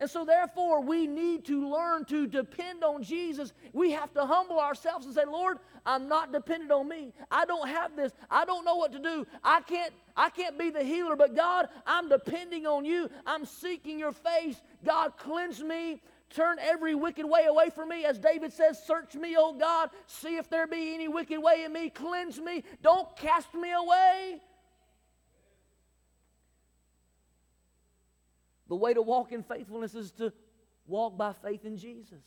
[0.00, 3.52] And so, therefore, we need to learn to depend on Jesus.
[3.72, 7.12] We have to humble ourselves and say, Lord, I'm not dependent on me.
[7.30, 8.12] I don't have this.
[8.30, 9.26] I don't know what to do.
[9.42, 13.10] I can't, I can't be the healer, but God, I'm depending on you.
[13.26, 14.60] I'm seeking your face.
[14.84, 16.00] God, cleanse me.
[16.30, 18.04] Turn every wicked way away from me.
[18.04, 19.90] As David says, Search me, O God.
[20.06, 21.90] See if there be any wicked way in me.
[21.90, 22.62] Cleanse me.
[22.82, 24.42] Don't cast me away.
[28.68, 30.32] The way to walk in faithfulness is to
[30.86, 32.22] walk by faith in Jesus.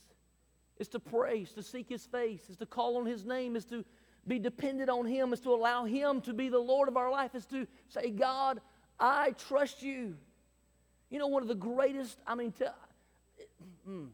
[0.78, 3.66] It's to pray, it's to seek His face, it's to call on His name, it's
[3.66, 3.84] to
[4.26, 7.32] be dependent on Him, it's to allow Him to be the Lord of our life,
[7.34, 8.60] it's to say, God,
[8.98, 10.16] I trust you.
[11.10, 12.72] You know, one of the greatest, I mean, to,
[13.88, 14.08] mm,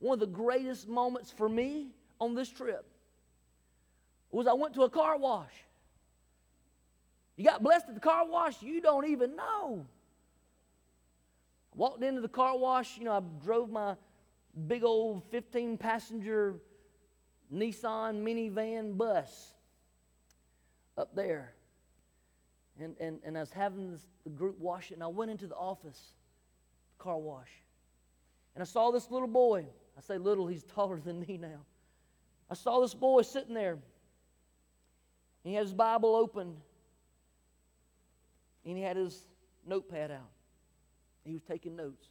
[0.00, 1.88] one of the greatest moments for me
[2.20, 2.84] on this trip
[4.30, 5.52] was I went to a car wash.
[7.36, 9.86] You got blessed at the car wash, you don't even know.
[11.74, 13.96] Walked into the car wash, you know, I drove my
[14.66, 16.56] big old 15 passenger
[17.52, 19.54] Nissan minivan bus
[20.96, 21.54] up there.
[22.78, 25.46] And, and, and I was having this, the group wash it, and I went into
[25.46, 26.14] the office,
[26.98, 27.50] car wash.
[28.54, 29.66] And I saw this little boy.
[29.96, 31.60] I say little, he's taller than me now.
[32.50, 33.78] I saw this boy sitting there.
[35.42, 36.56] He had his Bible open.
[38.64, 39.26] And he had his
[39.66, 40.30] notepad out.
[41.24, 42.06] He was taking notes.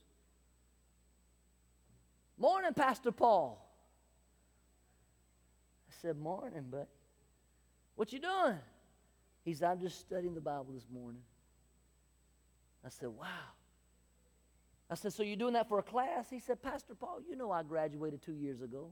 [2.37, 3.67] Morning, Pastor Paul.
[5.89, 6.87] I said, Morning, but
[7.95, 8.57] what you doing?
[9.43, 11.21] He said, I'm just studying the Bible this morning.
[12.85, 13.25] I said, Wow.
[14.89, 16.29] I said, So you're doing that for a class?
[16.29, 18.91] He said, Pastor Paul, you know I graduated two years ago.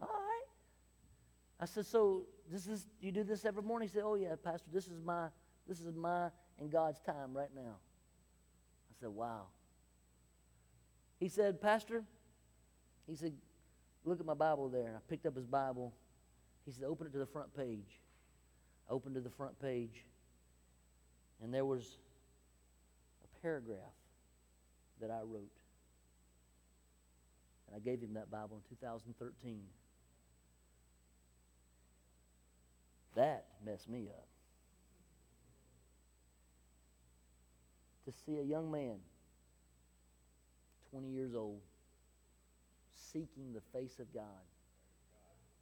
[0.00, 0.46] All right.
[1.60, 3.88] I said, So this is you do this every morning?
[3.88, 5.28] He said, Oh yeah, Pastor, this is my
[5.66, 6.28] this is my
[6.60, 7.76] and God's time right now.
[8.90, 9.46] I said, Wow.
[11.20, 12.04] He said, Pastor,
[13.06, 13.32] he said,
[14.04, 14.88] look at my Bible there.
[14.88, 15.94] And I picked up his Bible.
[16.66, 18.00] He said, open it to the front page.
[18.88, 20.04] I opened to the front page,
[21.42, 21.96] and there was
[23.24, 23.78] a paragraph
[25.00, 25.50] that I wrote.
[27.66, 29.60] And I gave him that Bible in 2013.
[33.16, 34.26] That messed me up.
[38.06, 38.96] To see a young man
[40.90, 41.60] 20 years old,
[43.12, 44.22] seeking the face of God,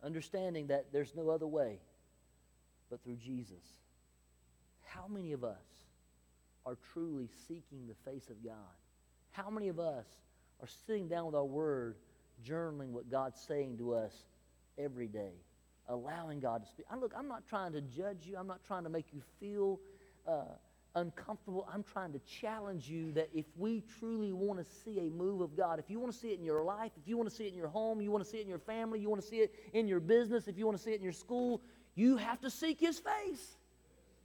[0.02, 1.78] understanding that there's no other way
[2.90, 3.64] but through Jesus.
[4.84, 5.56] How many of us
[6.66, 8.54] are truly seeking the face of God?
[9.30, 10.06] How many of us
[10.60, 11.96] are sitting down with our word,
[12.46, 14.12] journaling what God's saying to us
[14.76, 15.32] every day,
[15.88, 16.84] allowing God to speak?
[16.90, 19.80] I, look, I'm not trying to judge you, I'm not trying to make you feel.
[20.28, 20.44] Uh,
[20.94, 25.40] uncomfortable, I'm trying to challenge you that if we truly want to see a move
[25.40, 27.34] of God, if you want to see it in your life, if you want to
[27.34, 29.20] see it in your home, you want to see it in your family, you want
[29.20, 31.62] to see it in your business, if you want to see it in your school,
[31.94, 33.56] you have to seek His face.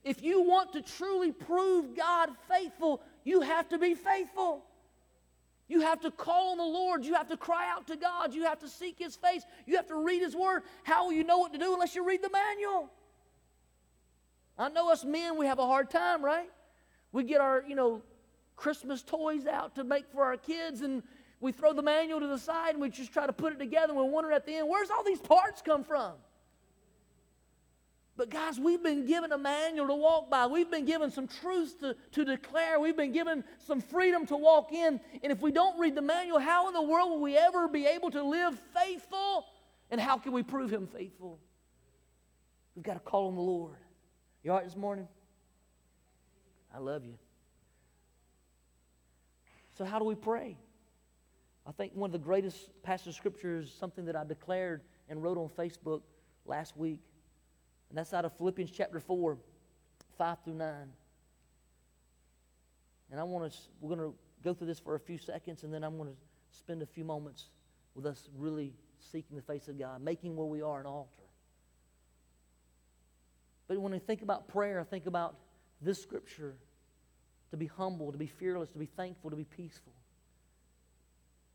[0.03, 4.63] If you want to truly prove God faithful, you have to be faithful.
[5.67, 7.03] You have to call on the Lord.
[7.03, 8.33] You have to cry out to God.
[8.33, 9.43] You have to seek His face.
[9.65, 10.63] You have to read His Word.
[10.83, 12.89] How will you know what to do unless you read the manual?
[14.57, 16.49] I know us men, we have a hard time, right?
[17.11, 18.01] We get our, you know,
[18.55, 21.03] Christmas toys out to make for our kids, and
[21.39, 23.93] we throw the manual to the side and we just try to put it together.
[23.93, 26.13] And we wonder at the end, where's all these parts come from?
[28.15, 30.47] But guys, we've been given a manual to walk by.
[30.47, 32.79] We've been given some truths to, to declare.
[32.79, 34.99] We've been given some freedom to walk in.
[35.21, 37.85] And if we don't read the manual, how in the world will we ever be
[37.85, 39.45] able to live faithful?
[39.91, 41.39] And how can we prove him faithful?
[42.75, 43.77] We've got to call on the Lord.
[44.43, 45.07] You all right this morning?
[46.73, 47.17] I love you.
[49.77, 50.57] So, how do we pray?
[51.65, 55.21] I think one of the greatest passages of scripture is something that I declared and
[55.21, 56.01] wrote on Facebook
[56.45, 57.01] last week.
[57.89, 59.37] And that's out of Philippians chapter 4,
[60.17, 60.73] 5 through 9.
[63.11, 65.73] And I want to, we're going to go through this for a few seconds, and
[65.73, 66.15] then I'm going to
[66.57, 67.49] spend a few moments
[67.95, 71.23] with us really seeking the face of God, making where we are an altar.
[73.67, 75.35] But when I think about prayer, I think about
[75.81, 76.55] this scripture
[77.51, 79.93] to be humble, to be fearless, to be thankful, to be peaceful.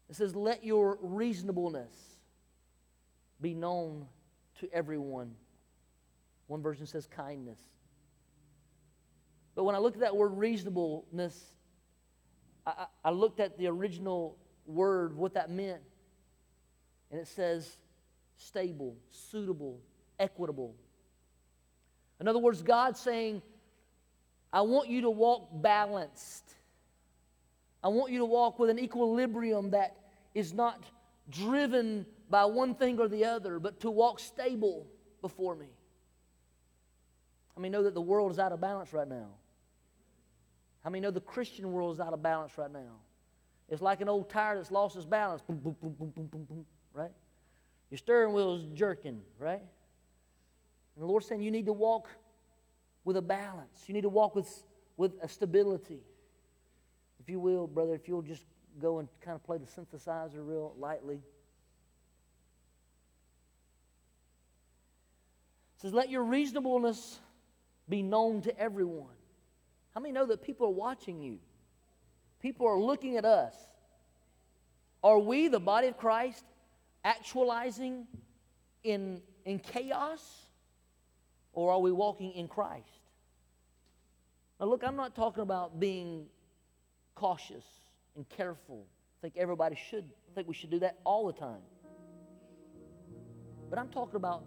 [0.09, 1.93] It says, Let your reasonableness
[3.41, 4.07] be known
[4.61, 5.35] to everyone.
[6.47, 7.59] One version says kindness.
[9.55, 11.39] But when I looked at that word reasonableness,
[12.67, 15.83] I, I looked at the original word, what that meant,
[17.11, 17.77] and it says
[18.37, 19.81] stable, suitable,
[20.19, 20.75] equitable.
[22.21, 23.43] In other words, God's saying,
[24.53, 26.55] I want you to walk balanced.
[27.83, 29.97] I want you to walk with an equilibrium that
[30.35, 30.85] is not
[31.31, 34.87] driven by one thing or the other, but to walk stable
[35.21, 35.69] before me.
[37.57, 39.29] I mean, know that the world is out of balance right now?
[40.83, 43.01] How many know the Christian world is out of balance right now?
[43.69, 45.43] It's like an old tire that's lost its balance.
[45.43, 47.13] Boom, boom, boom, boom, boom, boom, boom, right?
[47.91, 49.61] Your steering wheel is jerking, right?
[49.61, 52.09] And the Lord's saying you need to walk
[53.05, 53.85] with a balance.
[53.87, 54.49] You need to walk with,
[54.97, 56.01] with a stability.
[57.21, 58.45] If you will, brother, if you'll just
[58.81, 61.17] go and kind of play the synthesizer real lightly.
[61.17, 61.23] It
[65.83, 67.19] says, Let your reasonableness
[67.89, 69.15] be known to everyone.
[69.95, 71.39] How many know that people are watching you?
[72.41, 73.55] People are looking at us.
[75.05, 76.45] Are we, the body of Christ,
[77.05, 78.07] actualizing
[78.85, 80.23] in, in chaos?
[81.53, 82.89] Or are we walking in Christ?
[84.59, 86.27] Now, look, I'm not talking about being
[87.15, 87.65] cautious
[88.17, 88.87] and careful.
[89.19, 90.05] I think everybody should.
[90.31, 91.61] I think we should do that all the time.
[93.69, 94.45] But I'm talking about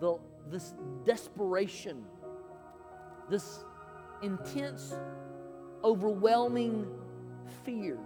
[0.00, 0.18] the,
[0.50, 0.74] this
[1.04, 2.04] desperation,
[3.30, 3.64] this
[4.22, 4.94] intense,
[5.84, 6.86] overwhelming
[7.64, 7.98] fear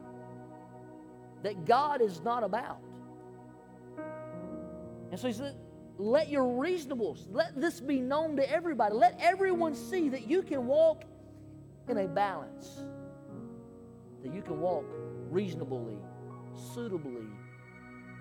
[1.42, 2.78] that God is not about.
[5.10, 5.56] And so he said,
[5.98, 8.94] let your reasonables, let this be known to everybody.
[8.94, 11.04] Let everyone see that you can walk
[11.88, 12.82] in a balance,
[14.22, 14.84] that you can walk
[15.30, 15.98] reasonably,
[16.74, 17.26] suitably,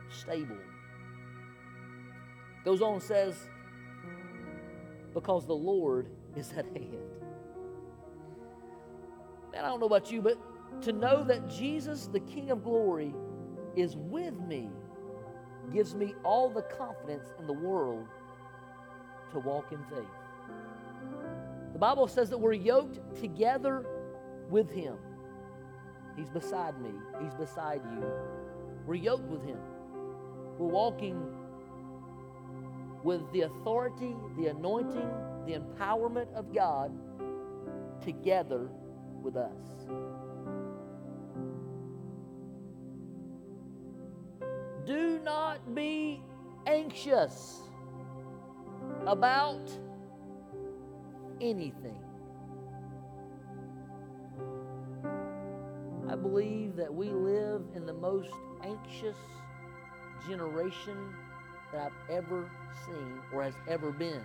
[0.09, 0.57] stable.
[2.65, 3.35] Goes on and says,
[5.13, 6.97] because the Lord is at hand.
[9.51, 10.37] Man, I don't know about you, but
[10.83, 13.13] to know that Jesus, the King of glory,
[13.75, 14.69] is with me
[15.73, 18.07] gives me all the confidence in the world
[19.31, 20.05] to walk in faith.
[21.73, 23.85] The Bible says that we're yoked together
[24.49, 24.95] with Him.
[26.17, 26.91] He's beside me,
[27.21, 28.05] He's beside you.
[28.85, 29.59] We're yoked with Him.
[30.57, 31.25] We're walking
[33.03, 35.09] with the authority, the anointing,
[35.45, 36.91] the empowerment of God
[38.01, 38.69] together
[39.21, 39.87] with us.
[45.31, 46.21] Not be
[46.67, 47.61] anxious
[49.07, 49.71] about
[51.39, 51.97] anything.
[56.09, 58.29] I believe that we live in the most
[58.65, 59.15] anxious
[60.27, 60.97] generation
[61.71, 62.51] that I've ever
[62.85, 64.21] seen or has ever been.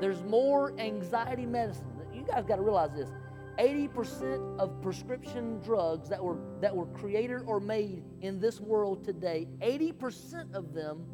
[0.00, 1.84] There's more anxiety medicine.
[2.10, 3.10] You guys got to realize this.
[3.58, 9.46] 80% of prescription drugs that were that were created or made in this world today,
[9.60, 11.04] 80% of them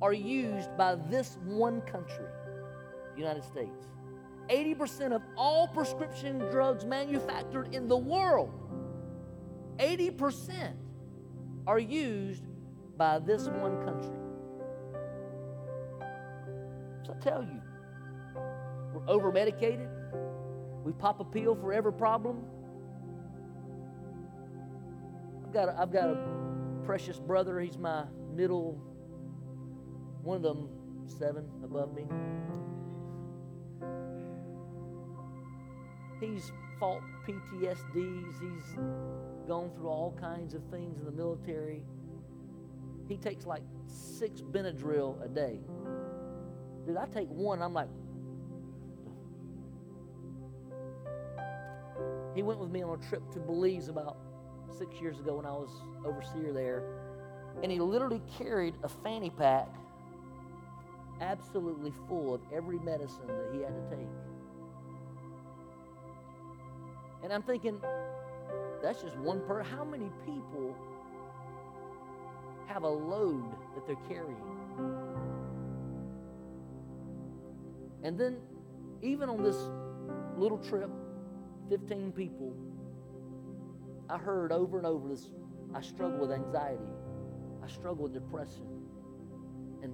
[0.00, 2.24] are used by this one country,
[3.14, 3.86] the United States.
[4.48, 8.50] 80% of all prescription drugs manufactured in the world,
[9.78, 10.74] 80%
[11.66, 12.44] are used
[12.96, 14.16] by this one country.
[17.04, 17.60] So I tell you,
[18.94, 19.88] we're over medicated.
[20.88, 22.42] We pop a pill for every problem.
[25.44, 26.16] I've got a, I've got a
[26.82, 27.60] precious brother.
[27.60, 28.80] He's my middle,
[30.22, 30.70] one of them
[31.04, 32.06] seven above me.
[36.20, 38.40] He's fought PTSDs.
[38.40, 38.74] He's
[39.46, 41.82] gone through all kinds of things in the military.
[43.10, 45.58] He takes like six Benadryl a day.
[46.86, 47.90] Dude, I take one, I'm like,
[52.34, 54.16] he went with me on a trip to Belize about
[54.76, 55.70] six years ago when I was
[56.04, 56.82] overseer there.
[57.62, 59.68] And he literally carried a fanny pack
[61.20, 64.08] absolutely full of every medicine that he had to take.
[67.24, 67.80] And I'm thinking,
[68.82, 69.62] that's just one per.
[69.62, 70.76] How many people
[72.68, 74.36] have a load that they're carrying?
[78.04, 78.36] And then,
[79.02, 79.56] even on this
[80.36, 80.90] little trip,
[81.68, 82.54] 15 people,
[84.08, 85.28] I heard over and over this
[85.74, 86.82] I struggle with anxiety,
[87.62, 88.66] I struggle with depression.
[89.82, 89.92] And,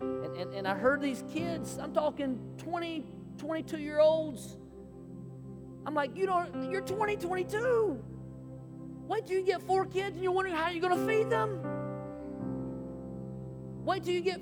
[0.00, 3.04] and, and, and I heard these kids, I'm talking 20,
[3.38, 4.56] 22 year olds.
[5.86, 8.02] I'm like, you don't, you're 20, 22.
[9.06, 11.60] Wait till you get four kids and you're wondering how you're going to feed them.
[13.84, 14.40] Wait till you get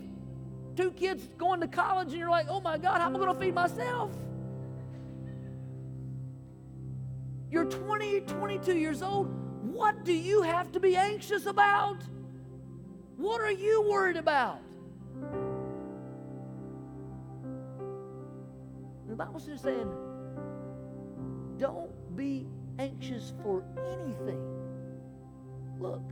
[0.75, 3.35] two kids going to college and you're like, oh my God, how am I going
[3.35, 4.11] to feed myself?
[7.55, 9.29] You're 20, 22 years old.
[9.63, 12.03] What do you have to be anxious about?
[13.17, 14.59] What are you worried about?
[19.09, 19.89] The Bible's just saying,
[21.57, 22.49] don't be
[22.81, 24.43] anxious for anything.
[25.79, 26.03] Look,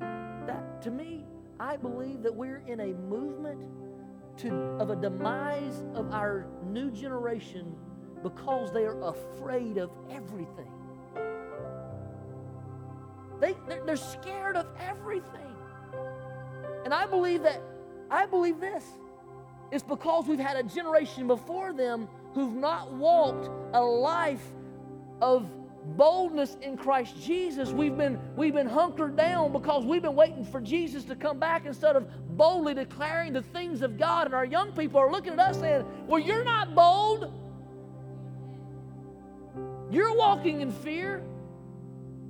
[0.00, 1.24] that to me,
[1.60, 3.62] I believe that we're in a movement
[4.38, 7.76] to, of a demise of our new generation
[8.24, 10.72] because they are afraid of everything.
[13.40, 15.54] They, they're, they're scared of everything.
[16.84, 17.60] And I believe that,
[18.10, 18.84] I believe this.
[19.70, 24.42] It's because we've had a generation before them who've not walked a life
[25.20, 25.50] of
[25.96, 27.70] boldness in Christ Jesus.
[27.70, 31.66] We've been, we've been hunkered down because we've been waiting for Jesus to come back
[31.66, 34.26] instead of boldly declaring the things of God.
[34.26, 37.32] And our young people are looking at us saying, Well, you're not bold.
[39.90, 41.22] You're walking in fear.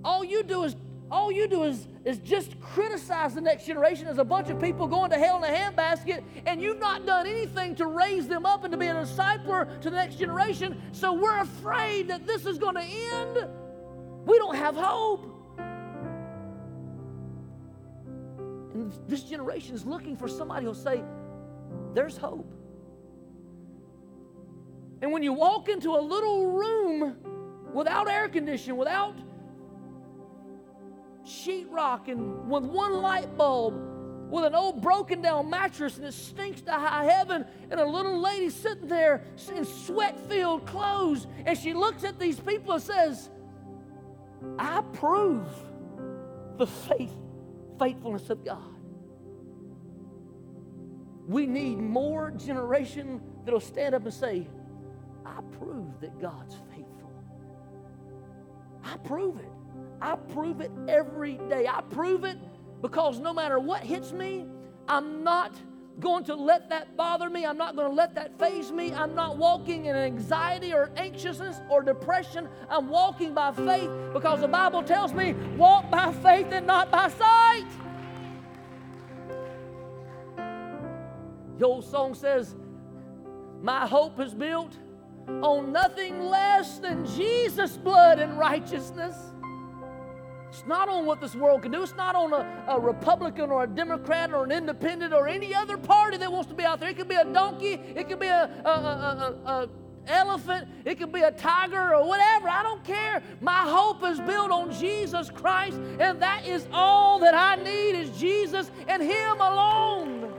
[0.04, 0.76] All you do is
[1.10, 4.86] all you do is, is just criticize the next generation as a bunch of people
[4.86, 8.64] going to hell in a handbasket, and you've not done anything to raise them up
[8.64, 10.80] and to be a discipler to the next generation.
[10.92, 13.48] So we're afraid that this is going to end.
[14.26, 15.34] We don't have hope.
[18.74, 21.02] And this generation is looking for somebody who'll say,
[21.94, 22.52] There's hope.
[25.00, 27.16] And when you walk into a little room
[27.72, 29.14] without air conditioning, without
[31.28, 33.74] sheetrock and with one light bulb,
[34.30, 38.20] with an old broken down mattress and it stinks to high heaven, and a little
[38.20, 39.22] lady sitting there
[39.54, 43.30] in sweat filled clothes, and she looks at these people and says,
[44.58, 45.48] I prove
[46.56, 47.14] the faith,
[47.78, 48.74] faithfulness of God.
[51.26, 54.46] We need more generation that'll stand up and say,
[55.24, 57.12] I prove that God's faithful.
[58.82, 59.52] I prove it.
[60.00, 61.66] I prove it every day.
[61.66, 62.38] I prove it
[62.80, 64.46] because no matter what hits me,
[64.86, 65.54] I'm not
[66.00, 67.44] going to let that bother me.
[67.44, 68.92] I'm not going to let that faze me.
[68.92, 72.48] I'm not walking in anxiety or anxiousness or depression.
[72.70, 77.08] I'm walking by faith because the Bible tells me walk by faith and not by
[77.08, 77.66] sight.
[81.58, 82.54] The old song says,
[83.60, 84.76] My hope is built
[85.42, 89.16] on nothing less than Jesus' blood and righteousness.
[90.48, 91.82] It's not on what this world can do.
[91.82, 95.76] It's not on a, a, Republican or a Democrat or an independent or any other
[95.76, 96.88] party that wants to be out there.
[96.88, 98.68] It could be a donkey, it could be a, a,
[99.44, 99.68] a
[100.06, 102.48] elephant, it could be a tiger or whatever.
[102.48, 103.22] I don't care.
[103.42, 108.18] My hope is built on Jesus Christ, and that is all that I need is
[108.18, 110.32] Jesus and Him alone.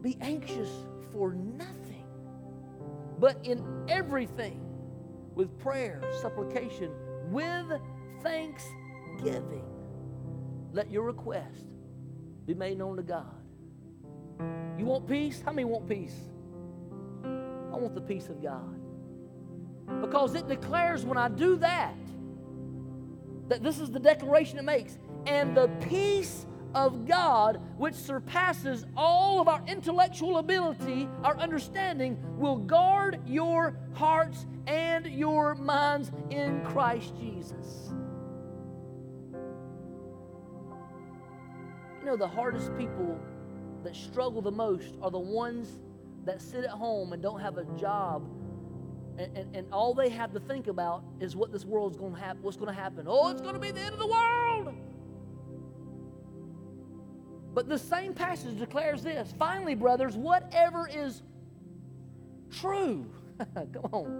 [0.00, 0.68] Be anxious
[1.14, 2.04] for nothing,
[3.18, 4.60] but in everything
[5.34, 6.90] with prayer, supplication,
[7.30, 7.66] with
[8.22, 9.64] thanksgiving.
[10.72, 11.66] Let your request
[12.46, 13.32] be made known to God.
[14.76, 15.40] You want peace?
[15.44, 16.16] How many want peace?
[17.24, 18.80] I want the peace of God.
[20.00, 21.94] Because it declares when I do that,
[23.48, 29.40] that this is the declaration it makes, and the peace of God, which surpasses all
[29.40, 37.14] of our intellectual ability, our understanding, will guard your hearts and your minds in Christ
[37.16, 37.92] Jesus.
[42.00, 43.18] You know, the hardest people
[43.82, 45.80] that struggle the most are the ones
[46.24, 48.28] that sit at home and don't have a job.
[49.16, 52.20] And, and, and, all they have to think about is what this world's going to
[52.20, 53.06] happen what's going to happen.
[53.08, 54.74] Oh it's going to be the end of the world
[57.54, 61.22] but the same passage declares this finally, brothers, whatever is
[62.50, 63.06] true,
[63.54, 64.10] come on,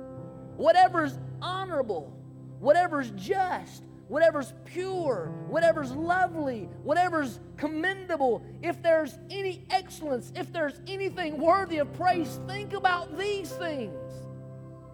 [0.57, 2.17] whatever is honorable,
[2.61, 10.81] whatever is just, whatever's pure, whatever's lovely, whatever's commendable, if there's any excellence, if there's
[10.87, 13.95] anything worthy of praise, think about these things.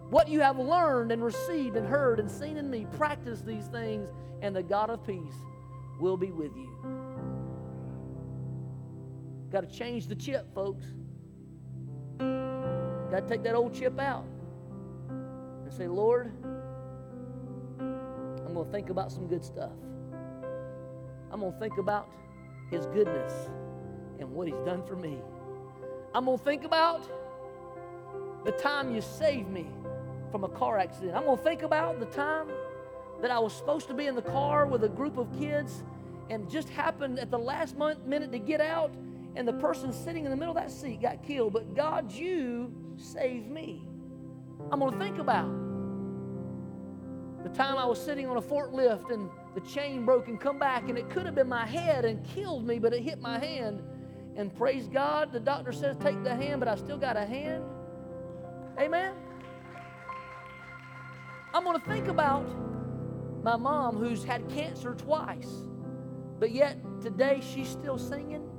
[0.09, 4.09] What you have learned and received and heard and seen in me, practice these things,
[4.41, 5.35] and the God of peace
[5.99, 6.70] will be with you.
[9.51, 10.85] Got to change the chip, folks.
[12.19, 14.25] Got to take that old chip out
[15.09, 16.31] and say, Lord,
[17.79, 19.73] I'm going to think about some good stuff.
[21.31, 22.09] I'm going to think about
[22.69, 23.49] His goodness
[24.19, 25.17] and what He's done for me.
[26.13, 27.07] I'm going to think about
[28.45, 29.67] the time you saved me
[30.31, 31.15] from a car accident.
[31.15, 32.47] I'm going to think about the time
[33.21, 35.83] that I was supposed to be in the car with a group of kids
[36.29, 38.91] and just happened at the last minute to get out,
[39.35, 41.53] and the person sitting in the middle of that seat got killed.
[41.53, 43.83] But God, you saved me.
[44.71, 45.49] I'm going to think about
[47.43, 50.87] the time I was sitting on a forklift and the chain broke and come back,
[50.87, 53.81] and it could have been my head and killed me, but it hit my hand.
[54.35, 57.63] And praise God, the doctor says take the hand, but I still got a hand.
[58.79, 59.13] Amen.
[61.53, 62.45] I'm going to think about
[63.43, 65.49] my mom who's had cancer twice,
[66.39, 68.50] but yet today she's still singing.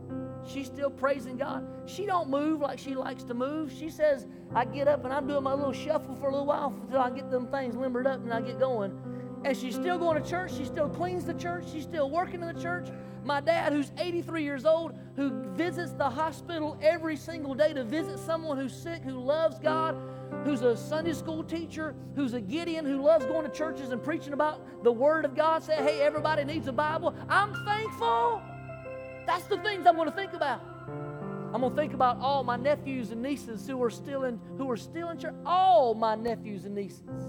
[0.47, 1.66] She's still praising God.
[1.86, 3.73] She don't move like she likes to move.
[3.73, 6.74] She says, I get up and I'm doing my little shuffle for a little while
[6.82, 8.98] until I get them things limbered up and I get going.
[9.44, 10.55] And she's still going to church.
[10.55, 11.64] She still cleans the church.
[11.73, 12.89] She's still working in the church.
[13.24, 18.19] My dad, who's 83 years old, who visits the hospital every single day to visit
[18.19, 19.97] someone who's sick, who loves God,
[20.44, 24.32] who's a Sunday school teacher, who's a Gideon, who loves going to churches and preaching
[24.32, 27.14] about the Word of God, say, hey, everybody needs a Bible.
[27.28, 28.43] I'm thankful.
[29.27, 30.61] That's the things I'm going to think about.
[31.55, 34.70] I'm going to think about all my nephews and nieces who are still in who
[34.70, 35.35] are still in church.
[35.44, 37.28] All my nephews and nieces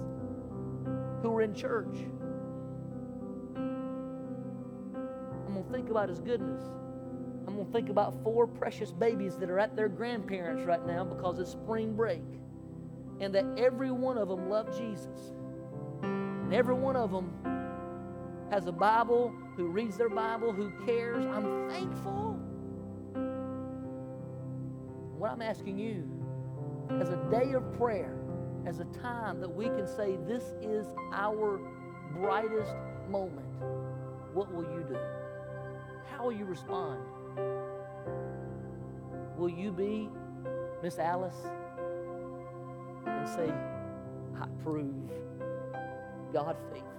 [1.22, 1.95] who are in church.
[5.45, 6.61] I'm going to think about his goodness.
[7.48, 11.03] I'm going to think about four precious babies that are at their grandparents right now
[11.03, 12.24] because it's spring break.
[13.20, 15.34] And that every one of them love Jesus.
[16.02, 17.34] And every one of them
[18.54, 21.26] has a Bible, who reads their Bible, who cares.
[21.26, 22.34] I'm thankful.
[25.18, 26.08] What I'm asking you,
[27.02, 28.16] as a day of prayer,
[28.68, 31.60] as a time that we can say, This is our
[32.14, 32.76] brightest
[33.10, 33.48] moment,
[34.36, 35.00] what will you do?
[36.12, 37.00] How will you respond?
[39.36, 40.10] Will you be
[40.84, 41.48] Miss Alice
[43.08, 43.52] and say,
[44.40, 44.94] I prove
[46.32, 46.93] God faithful?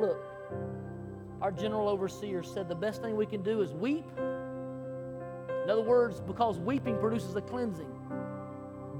[0.00, 0.22] Look,
[1.40, 4.04] our general overseer said the best thing we can do is weep.
[4.18, 7.92] In other words, because weeping produces a cleansing.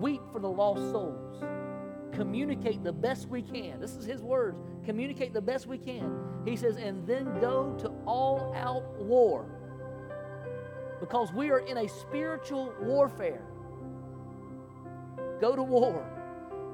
[0.01, 1.43] Weep for the lost souls.
[2.13, 3.81] Communicate the best we can.
[3.81, 4.61] This is his words.
[4.85, 6.13] Communicate the best we can.
[6.45, 9.47] He says, and then go to all out war.
[11.01, 13.43] Because we are in a spiritual warfare.
[15.41, 16.18] Go to war.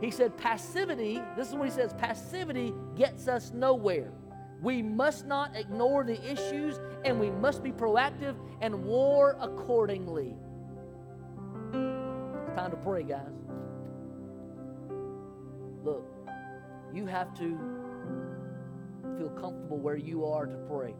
[0.01, 4.13] He said, passivity, this is what he says passivity gets us nowhere.
[4.61, 10.35] We must not ignore the issues and we must be proactive and war accordingly.
[11.73, 13.33] It's time to pray, guys.
[15.85, 16.07] Look,
[16.95, 17.59] you have to
[19.19, 20.95] feel comfortable where you are to pray.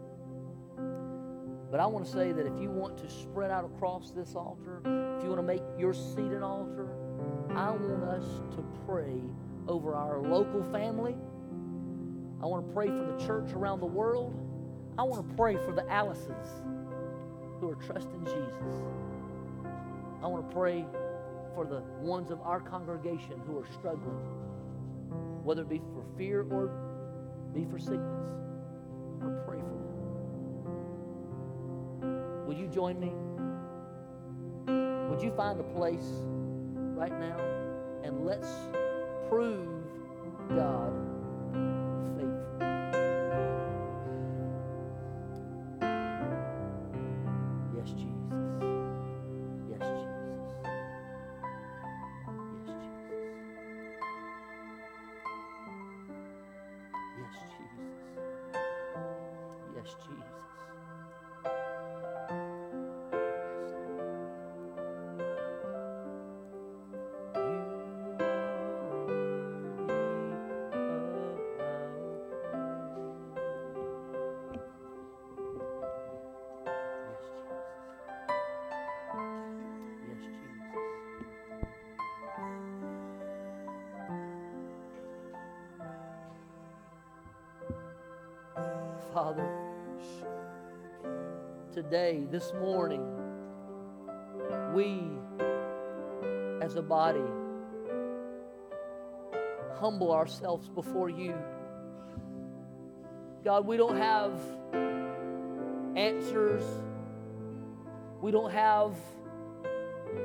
[1.71, 4.79] But I want to say that if you want to spread out across this altar,
[5.19, 6.89] if you want to make your seat an altar,
[7.51, 8.25] I want us
[8.57, 9.21] to pray
[9.69, 11.15] over our local family.
[12.43, 14.35] I want to pray for the church around the world.
[14.99, 16.63] I want to pray for the Alices
[17.61, 18.75] who are trusting Jesus.
[20.23, 20.85] I want to pray
[21.55, 24.19] for the ones of our congregation who are struggling,
[25.43, 26.71] whether it be for fear or
[27.55, 28.01] be for sickness.
[29.21, 29.67] I want to pray for
[32.01, 32.47] them.
[32.47, 33.13] Will you join me?
[35.11, 36.25] Would you find a place
[36.95, 37.37] right now
[38.05, 38.49] and let's
[39.29, 39.69] prove
[40.51, 40.93] God
[91.85, 93.03] today, this morning,
[94.73, 95.03] we
[96.63, 97.21] as a body
[99.79, 101.35] humble ourselves before you.
[103.45, 104.33] God, we don't have
[105.95, 106.63] answers.
[108.23, 108.97] We don't have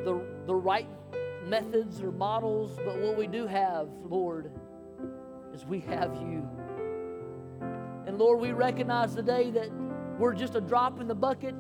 [0.06, 0.88] the, the right
[1.45, 4.49] methods or models, but what we do have, Lord,
[5.53, 6.48] is we have you.
[8.07, 9.69] And Lord, we recognize today that
[10.20, 11.56] we're just a drop in the bucket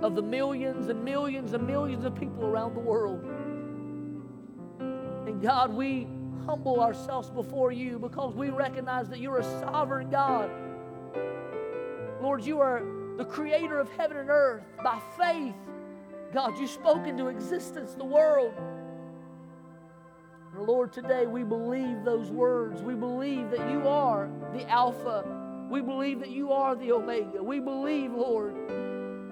[0.00, 3.24] of the millions and millions and millions of people around the world.
[5.26, 6.06] And God, we
[6.46, 10.48] humble ourselves before you because we recognize that you're a sovereign God.
[12.22, 12.84] Lord, you are
[13.16, 14.62] the creator of heaven and earth.
[14.84, 15.54] By faith,
[16.32, 18.54] God, you spoke into existence the world.
[20.54, 22.82] And Lord, today we believe those words.
[22.82, 25.35] We believe that you are the Alpha.
[25.68, 27.42] We believe that you are the Omega.
[27.42, 28.54] We believe, Lord,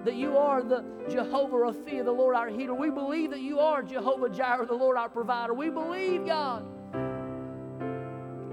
[0.03, 2.73] that you are the Jehovah Rapha, the Lord our healer.
[2.73, 5.53] We believe that you are Jehovah Jireh, the Lord our provider.
[5.53, 6.65] We believe, God,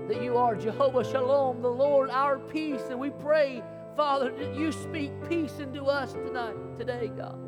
[0.08, 2.82] that you are Jehovah Shalom, the Lord our peace.
[2.88, 3.62] And we pray,
[3.96, 7.38] Father, that you speak peace into us tonight, today, God.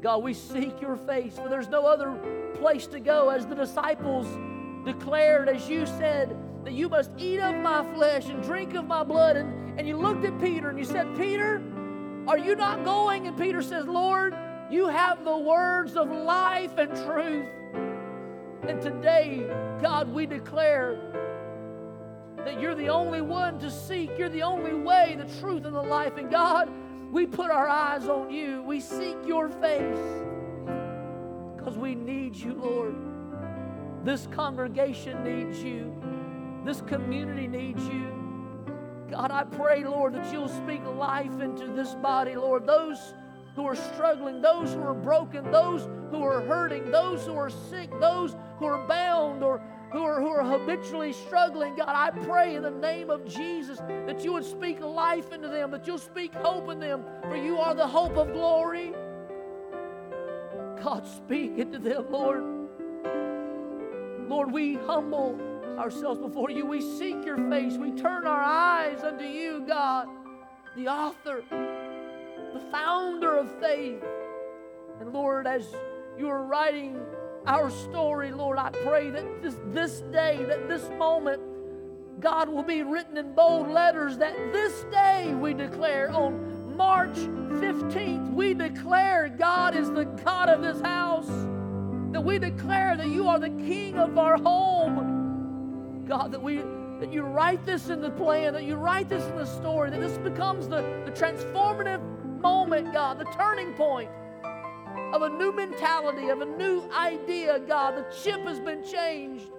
[0.00, 2.14] God, we seek your face, for there's no other
[2.54, 3.30] place to go.
[3.30, 4.26] As the disciples
[4.84, 9.04] declared, as you said, that you must eat of my flesh and drink of my
[9.04, 9.36] blood.
[9.36, 11.62] And, and you looked at Peter and you said, Peter,
[12.26, 13.26] are you not going?
[13.26, 14.34] And Peter says, Lord,
[14.70, 17.46] you have the words of life and truth.
[18.66, 19.46] And today,
[19.82, 20.96] God, we declare
[22.38, 24.10] that you're the only one to seek.
[24.18, 26.16] You're the only way, the truth, and the life.
[26.16, 26.70] And God,
[27.12, 28.62] we put our eyes on you.
[28.62, 29.98] We seek your face
[31.56, 32.94] because we need you, Lord.
[34.02, 35.94] This congregation needs you.
[36.64, 38.10] This community needs you.
[39.10, 42.66] God, I pray, Lord, that you'll speak life into this body, Lord.
[42.66, 43.14] Those
[43.54, 47.90] who are struggling, those who are broken, those who are hurting, those who are sick,
[48.00, 49.62] those who are bound or
[49.92, 54.24] who are, who are habitually struggling, God, I pray in the name of Jesus that
[54.24, 57.74] you would speak life into them, that you'll speak hope in them, for you are
[57.74, 58.92] the hope of glory.
[60.82, 62.42] God, speak into them, Lord.
[64.28, 65.38] Lord, we humble
[65.78, 66.66] ourselves before you.
[66.66, 67.74] We seek your face.
[67.74, 70.08] We turn our eyes unto you, God,
[70.76, 74.02] the author, the founder of faith.
[75.00, 75.66] And Lord, as
[76.18, 77.00] you are writing
[77.46, 81.40] our story, Lord, I pray that this, this day, that this moment,
[82.20, 88.32] God will be written in bold letters that this day we declare on March 15th,
[88.32, 91.28] we declare God is the God of this house.
[92.12, 95.13] That we declare that you are the King of our home
[96.06, 96.62] God, that we
[97.00, 100.00] that you write this in the plan, that you write this in the story, that
[100.00, 102.00] this becomes the, the transformative
[102.40, 104.10] moment, God, the turning point
[105.12, 107.96] of a new mentality, of a new idea, God.
[107.96, 109.50] The chip has been changed.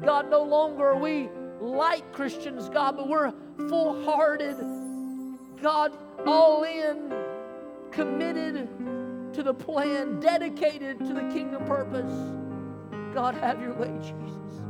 [0.00, 1.28] God, no longer are we
[1.60, 3.32] light Christians, God, but we're
[3.68, 4.56] full hearted,
[5.60, 5.92] God,
[6.26, 7.12] all in,
[7.90, 8.68] committed
[9.34, 12.12] to the plan, dedicated to the kingdom purpose.
[13.14, 14.61] God, have your way, Jesus.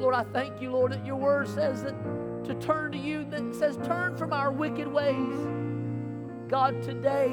[0.00, 1.94] Lord, I thank you, Lord, that your word says that
[2.44, 5.38] to turn to you, that says turn from our wicked ways.
[6.48, 7.30] God, today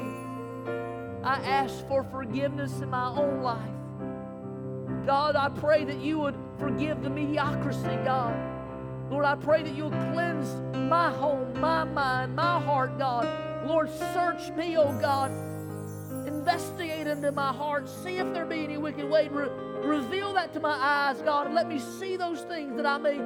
[1.24, 5.06] I ask for forgiveness in my own life.
[5.06, 8.36] God, I pray that you would forgive the mediocrity, God.
[9.10, 13.26] Lord, I pray that you'll cleanse my home, my mind, my heart, God.
[13.66, 15.30] Lord, search me, oh God.
[16.26, 17.88] Investigate into my heart.
[17.88, 19.30] See if there be any wicked way.
[19.82, 23.20] Reveal that to my eyes, God, and let me see those things that I may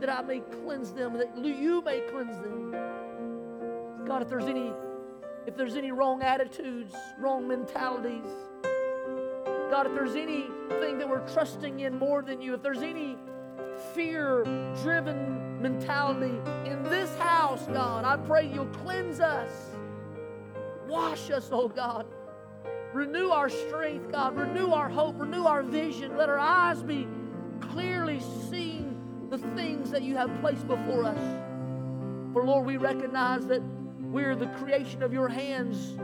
[0.00, 2.72] that I may cleanse them, that you may cleanse them.
[4.04, 4.72] God, if there's any
[5.46, 8.26] if there's any wrong attitudes, wrong mentalities,
[9.70, 13.16] God, if there's anything that we're trusting in more than you, if there's any
[13.94, 14.44] fear
[14.82, 16.36] driven mentality
[16.68, 19.50] in this house, God, I pray you'll cleanse us.
[20.86, 22.06] Wash us, oh God.
[22.92, 24.36] Renew our strength, God.
[24.36, 25.18] Renew our hope.
[25.18, 26.16] Renew our vision.
[26.16, 27.08] Let our eyes be
[27.60, 28.20] clearly
[28.50, 31.20] seeing the things that you have placed before us.
[32.32, 33.62] For Lord, we recognize that
[33.98, 35.94] we're the creation of your hands.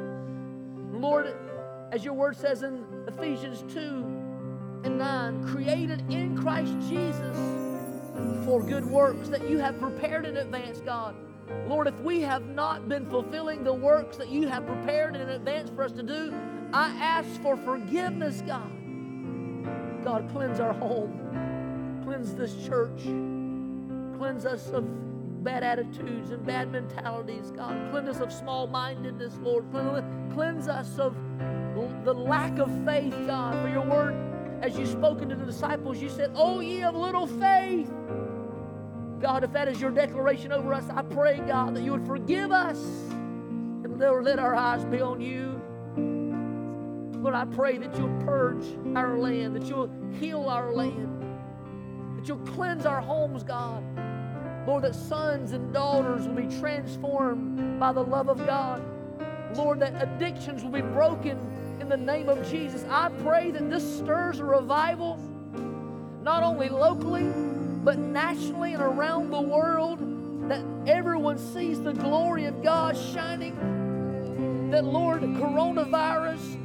[0.93, 1.35] Lord,
[1.93, 3.81] as your word says in Ephesians 2
[4.85, 7.37] and 9, created in Christ Jesus
[8.45, 11.15] for good works that you have prepared in advance, God.
[11.67, 15.71] Lord, if we have not been fulfilling the works that you have prepared in advance
[15.71, 16.35] for us to do,
[16.73, 18.73] I ask for forgiveness, God.
[20.05, 23.03] God, cleanse our home, cleanse this church,
[24.19, 24.85] cleanse us of
[25.43, 27.91] bad attitudes and bad mentalities, God.
[27.91, 29.65] Cleanse us of small mindedness, Lord.
[30.35, 31.17] Cleanse us of
[32.05, 33.63] the lack of faith, God.
[33.63, 34.15] For your word,
[34.63, 37.91] as you spoken to the disciples, you said, Oh, ye of little faith.
[39.21, 42.53] God, if that is your declaration over us, I pray, God, that you would forgive
[42.53, 45.58] us and let our eyes be on you.
[47.21, 48.65] Lord, I pray that you'll purge
[48.95, 49.91] our land, that you'll
[50.21, 51.23] heal our land,
[52.17, 53.83] that you'll cleanse our homes, God.
[54.67, 58.83] Lord, that sons and daughters will be transformed by the love of God.
[59.57, 61.39] Lord, that addictions will be broken
[61.81, 62.85] in the name of Jesus.
[62.91, 65.17] I pray that this stirs a revival,
[66.23, 67.33] not only locally,
[67.83, 69.99] but nationally and around the world,
[70.51, 74.71] that everyone sees the glory of God shining.
[74.71, 76.58] That, Lord, coronavirus,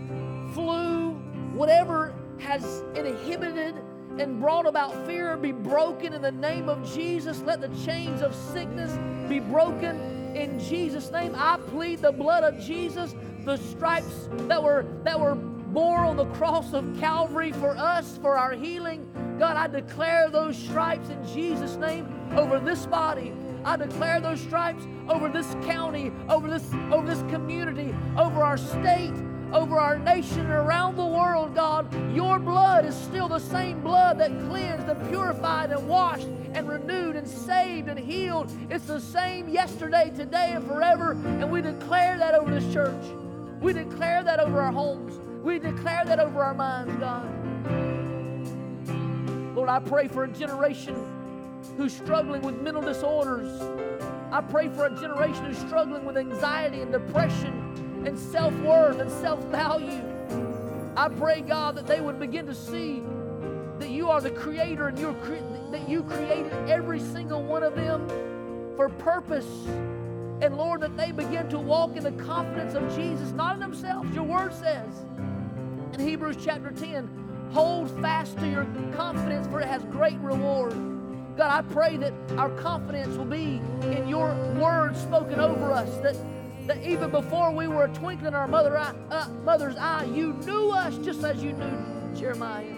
[0.53, 1.11] flu,
[1.53, 3.75] whatever has inhibited
[4.19, 7.41] and brought about fear be broken in the name of Jesus.
[7.41, 8.91] Let the chains of sickness
[9.27, 11.33] be broken in Jesus' name.
[11.35, 13.15] I plead the blood of Jesus,
[13.45, 18.37] the stripes that were that were bore on the cross of Calvary for us, for
[18.37, 19.09] our healing.
[19.39, 23.33] God, I declare those stripes in Jesus' name over this body.
[23.65, 29.13] I declare those stripes over this county, over this, over this community, over our state,
[29.53, 31.87] over our nation and around the world, God.
[32.15, 37.15] Your blood is still the same blood that cleansed and purified and washed and renewed
[37.15, 38.51] and saved and healed.
[38.69, 41.11] It's the same yesterday, today, and forever.
[41.11, 43.03] And we declare that over this church.
[43.61, 45.19] We declare that over our homes.
[45.43, 47.29] We declare that over our minds, God.
[49.55, 50.95] Lord, I pray for a generation
[51.77, 53.61] who's struggling with mental disorders.
[54.31, 57.62] I pray for a generation who's struggling with anxiety and depression
[58.05, 60.01] and self worth and self value.
[60.95, 63.03] I pray, God, that they would begin to see
[63.79, 67.75] that you are the creator and you're cre- that you created every single one of
[67.75, 68.07] them
[68.75, 69.47] for purpose.
[70.41, 74.13] And Lord, that they begin to walk in the confidence of Jesus, not in themselves.
[74.13, 75.05] Your word says
[75.93, 78.65] in Hebrews chapter 10 hold fast to your
[78.95, 80.73] confidence, for it has great reward.
[81.37, 86.15] God, I pray that our confidence will be in your word spoken over us, that,
[86.67, 90.33] that even before we were a twinkle in our mother eye, uh, mother's eye, you
[90.45, 92.73] knew us just as you knew Jeremiah.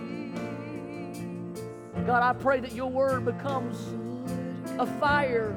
[2.05, 3.77] God, I pray that your word becomes
[4.79, 5.55] a fire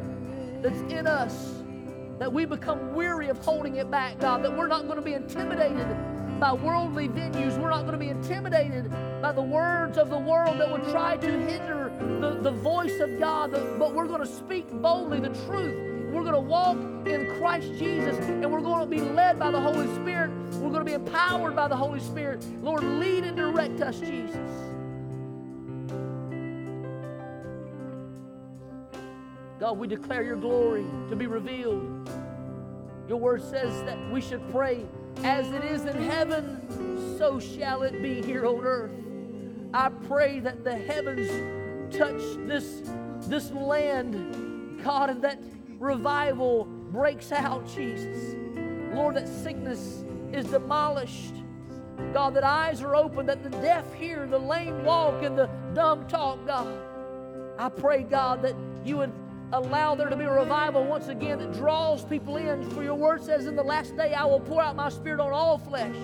[0.63, 1.55] that's in us,
[2.19, 5.15] that we become weary of holding it back, God, that we're not going to be
[5.15, 5.87] intimidated
[6.39, 7.59] by worldly venues.
[7.59, 8.91] We're not going to be intimidated
[9.21, 13.19] by the words of the world that would try to hinder the, the voice of
[13.19, 15.88] God, but we're going to speak boldly the truth.
[16.19, 16.77] We're going to walk
[17.07, 20.33] in Christ Jesus and we're going to be led by the Holy Spirit.
[20.55, 22.45] We're going to be empowered by the Holy Spirit.
[22.61, 24.35] Lord, lead and direct us, Jesus.
[29.61, 32.11] God, we declare your glory to be revealed.
[33.09, 34.85] Your word says that we should pray
[35.23, 38.91] as it is in heaven, so shall it be here on earth.
[39.73, 41.31] I pray that the heavens
[41.97, 42.83] touch this,
[43.29, 45.39] this land, God, and that
[45.79, 48.37] revival breaks out, Jesus.
[48.93, 51.35] Lord, that sickness is demolished.
[52.13, 56.07] God, that eyes are open, that the deaf hear, the lame walk, and the dumb
[56.07, 56.73] talk, God.
[57.59, 59.13] I pray, God, that you would
[59.53, 62.69] allow there to be a revival once again that draws people in.
[62.71, 65.33] For your word says, In the last day, I will pour out my spirit on
[65.33, 65.97] all flesh.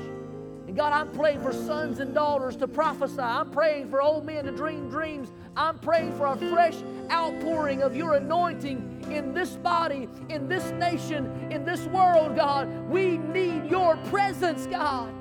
[0.75, 3.21] God, I'm praying for sons and daughters to prophesy.
[3.21, 5.31] I'm praying for old men to dream dreams.
[5.57, 6.75] I'm praying for a fresh
[7.11, 12.69] outpouring of your anointing in this body, in this nation, in this world, God.
[12.89, 15.13] We need your presence, God.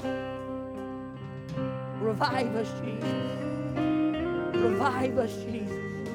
[2.01, 3.43] Revive us, Jesus.
[4.55, 6.09] Revive us, Jesus.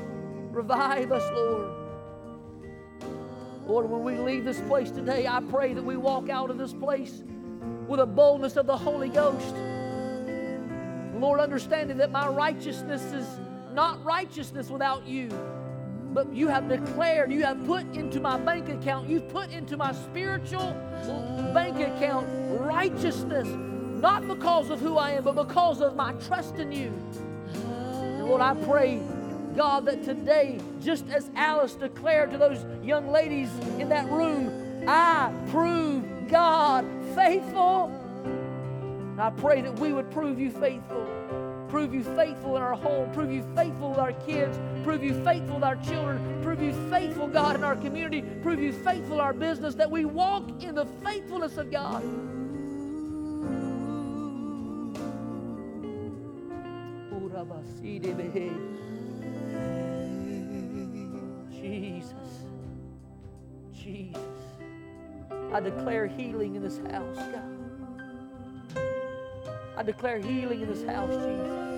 [0.51, 1.73] Revive us, Lord.
[3.69, 6.73] Lord, when we leave this place today, I pray that we walk out of this
[6.73, 7.23] place
[7.87, 9.55] with a boldness of the Holy Ghost.
[11.15, 13.27] Lord, understanding that my righteousness is
[13.73, 15.29] not righteousness without you,
[16.13, 19.93] but you have declared, you have put into my bank account, you've put into my
[19.93, 20.73] spiritual
[21.53, 22.27] bank account
[22.61, 26.93] righteousness, not because of who I am, but because of my trust in you.
[27.55, 29.01] And Lord, I pray
[29.59, 33.51] God, that today, just as Alice declared to those young ladies
[33.81, 36.85] in that room, I prove God
[37.15, 37.87] faithful.
[38.25, 41.07] And I pray that we would prove you faithful.
[41.69, 43.11] Prove you faithful in our home.
[43.13, 44.59] Prove you faithful with our kids.
[44.85, 46.41] Prove you faithful with our children.
[46.43, 48.23] Prove you faithful, God, in our community.
[48.43, 49.75] Prove you faithful in our business.
[49.75, 52.03] That we walk in the faithfulness of God.
[61.51, 62.13] Jesus.
[63.73, 64.38] Jesus.
[65.53, 67.59] I declare healing in this house, God.
[69.77, 71.69] I declare healing in this house, Jesus.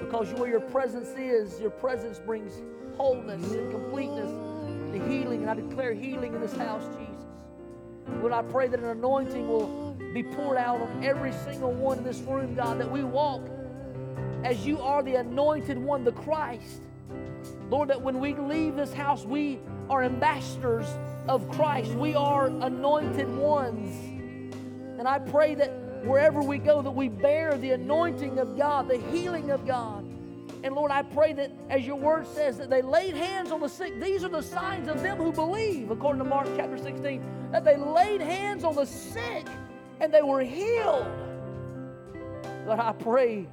[0.00, 2.62] Because where your presence is, your presence brings
[2.96, 5.42] wholeness and completeness and healing.
[5.42, 7.24] And I declare healing in this house, Jesus.
[8.20, 12.04] Lord, I pray that an anointing will be poured out on every single one in
[12.04, 13.42] this room, God, that we walk
[14.44, 16.82] as you are the anointed one, the Christ.
[17.70, 19.58] Lord, that when we leave this house, we
[19.90, 20.86] are ambassadors
[21.28, 21.90] of Christ.
[21.92, 23.94] We are anointed ones.
[24.98, 25.70] And I pray that
[26.04, 30.04] wherever we go, that we bear the anointing of God, the healing of God.
[30.62, 33.68] And Lord, I pray that as your word says, that they laid hands on the
[33.68, 34.00] sick.
[34.00, 37.76] These are the signs of them who believe, according to Mark chapter 16, that they
[37.76, 39.46] laid hands on the sick
[40.00, 41.06] and they were healed.
[42.66, 43.46] Lord, I pray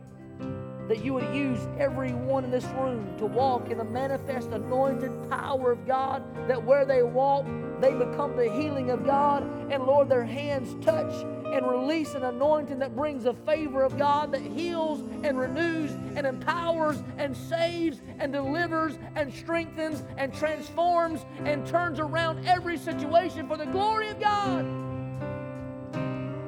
[0.91, 5.72] that you would use everyone in this room to walk in the manifest anointed power
[5.72, 7.45] of God, that where they walk,
[7.80, 9.43] they become the healing of God.
[9.72, 11.13] And Lord, their hands touch
[11.45, 16.27] and release an anointing that brings the favor of God that heals and renews and
[16.27, 23.55] empowers and saves and delivers and strengthens and transforms and turns around every situation for
[23.55, 24.65] the glory of God.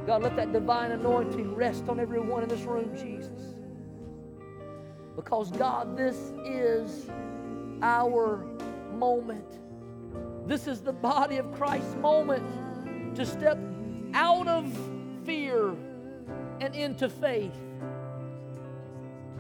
[0.05, 3.32] God, let that divine anointing rest on everyone in this room, Jesus.
[5.15, 7.09] Because, God, this is
[7.81, 8.45] our
[8.93, 9.59] moment.
[10.47, 13.57] This is the body of Christ's moment to step
[14.13, 14.71] out of
[15.23, 15.69] fear
[16.59, 17.57] and into faith.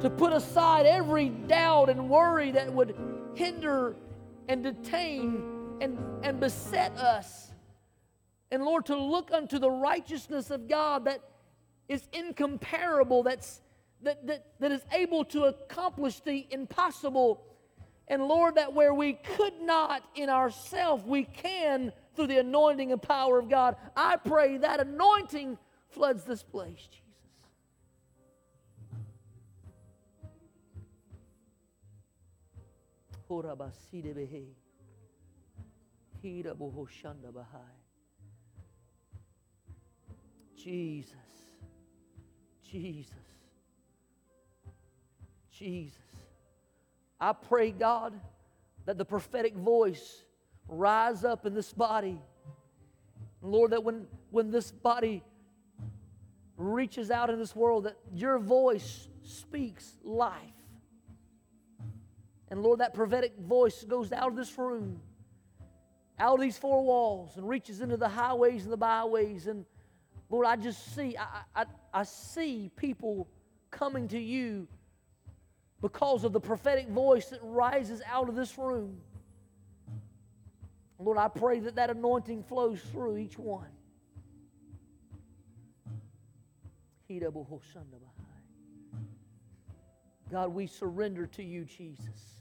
[0.01, 2.95] To put aside every doubt and worry that would
[3.35, 3.95] hinder
[4.47, 7.53] and detain and, and beset us
[8.53, 11.21] and Lord, to look unto the righteousness of God that
[11.89, 13.62] is incomparable, that's,
[14.03, 17.43] that, that, that is able to accomplish the impossible.
[18.07, 23.01] And Lord, that where we could not in ourselves, we can through the anointing and
[23.01, 23.75] power of God.
[23.95, 25.57] I pray that anointing
[25.89, 27.03] floods this place, Jesus.
[40.55, 41.13] Jesus.
[42.63, 43.22] Jesus.
[45.63, 45.97] Jesus.
[47.19, 48.19] I pray, God,
[48.85, 50.23] that the prophetic voice
[50.67, 52.19] rise up in this body.
[53.41, 55.23] Lord, that when, when this body
[56.57, 60.33] reaches out in this world, that your voice speaks life.
[62.49, 64.99] And Lord, that prophetic voice goes out of this room,
[66.19, 69.65] out of these four walls, and reaches into the highways and the byways and
[70.33, 73.27] Lord, I just see, I, I, I see people
[73.69, 74.67] coming to you
[75.83, 78.95] because of the prophetic voice that rises out of this room.
[80.97, 83.67] Lord, I pray that that anointing flows through each one.
[90.31, 92.39] God, we surrender to you, Jesus.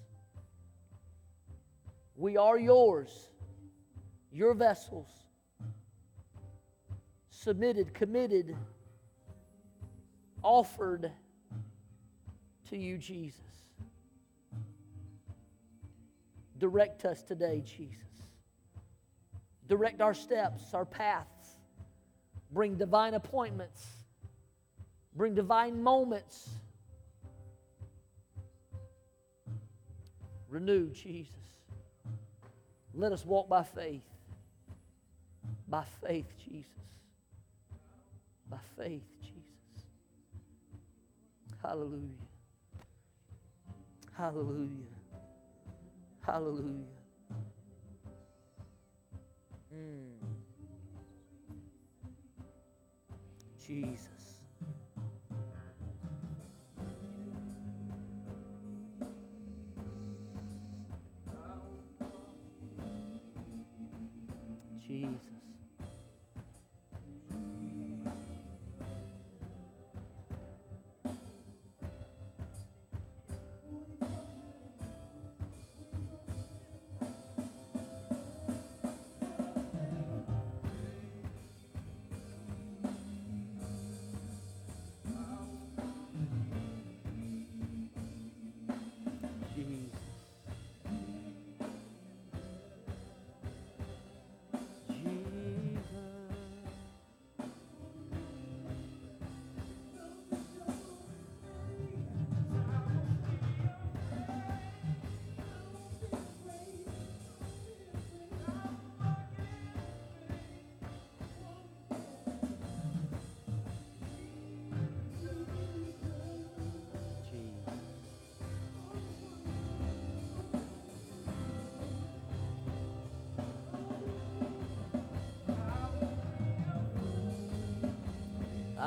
[2.15, 3.11] We are yours,
[4.31, 5.09] your vessels
[7.29, 8.57] submitted, committed,
[10.45, 11.11] offered
[12.73, 13.41] to you, Jesus.
[16.59, 17.97] Direct us today, Jesus.
[19.69, 21.57] Direct our steps, our paths.
[22.51, 23.87] Bring divine appointments.
[25.15, 26.51] Bring divine moments.
[30.49, 31.33] Renew, Jesus.
[32.95, 34.03] Let us walk by faith.
[35.69, 36.73] By faith, Jesus
[38.53, 39.87] by faith, Jesus.
[41.63, 42.32] Hallelujah.
[44.17, 44.69] Hallelujah.
[46.21, 46.87] Hallelujah.
[49.75, 50.19] Mm.
[53.67, 54.12] Jesus.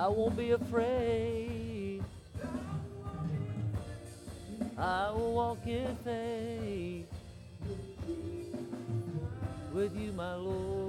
[0.06, 2.04] I won't be afraid.
[4.78, 7.08] I will walk in faith
[9.74, 10.85] with you, my Lord.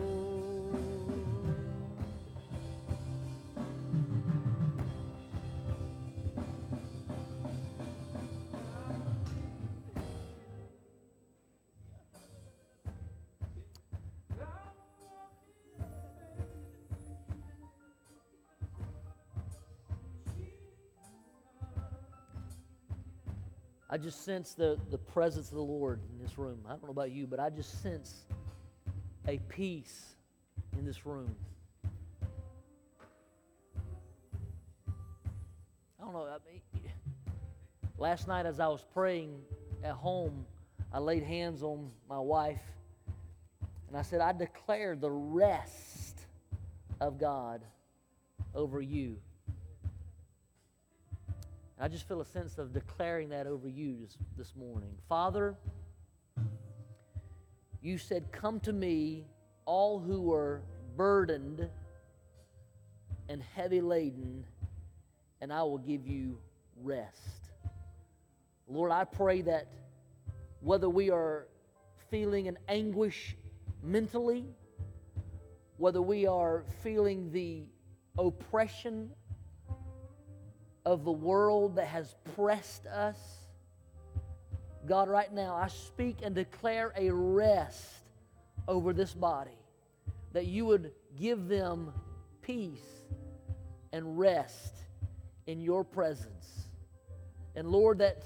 [23.96, 26.58] I just sense the, the presence of the Lord in this room.
[26.66, 28.26] I don't know about you, but I just sense
[29.26, 30.16] a peace
[30.76, 31.34] in this room.
[35.98, 36.26] I don't know.
[36.26, 36.60] I mean,
[37.98, 39.40] last night as I was praying
[39.82, 40.44] at home,
[40.92, 42.60] I laid hands on my wife
[43.88, 46.20] and I said, I declare the rest
[47.00, 47.62] of God
[48.54, 49.16] over you.
[51.86, 54.90] I just feel a sense of declaring that over you this, this morning.
[55.08, 55.54] Father,
[57.80, 59.24] you said, Come to me,
[59.66, 60.62] all who are
[60.96, 61.68] burdened
[63.28, 64.42] and heavy laden,
[65.40, 66.38] and I will give you
[66.82, 67.52] rest.
[68.66, 69.68] Lord, I pray that
[70.62, 71.46] whether we are
[72.10, 73.36] feeling an anguish
[73.80, 74.44] mentally,
[75.76, 77.62] whether we are feeling the
[78.18, 79.12] oppression
[80.86, 83.18] of the world that has pressed us,
[84.86, 87.84] God, right now, I speak and declare a rest
[88.68, 89.58] over this body,
[90.32, 91.92] that you would give them
[92.40, 93.04] peace
[93.92, 94.74] and rest
[95.48, 96.68] in your presence.
[97.56, 98.22] And Lord, that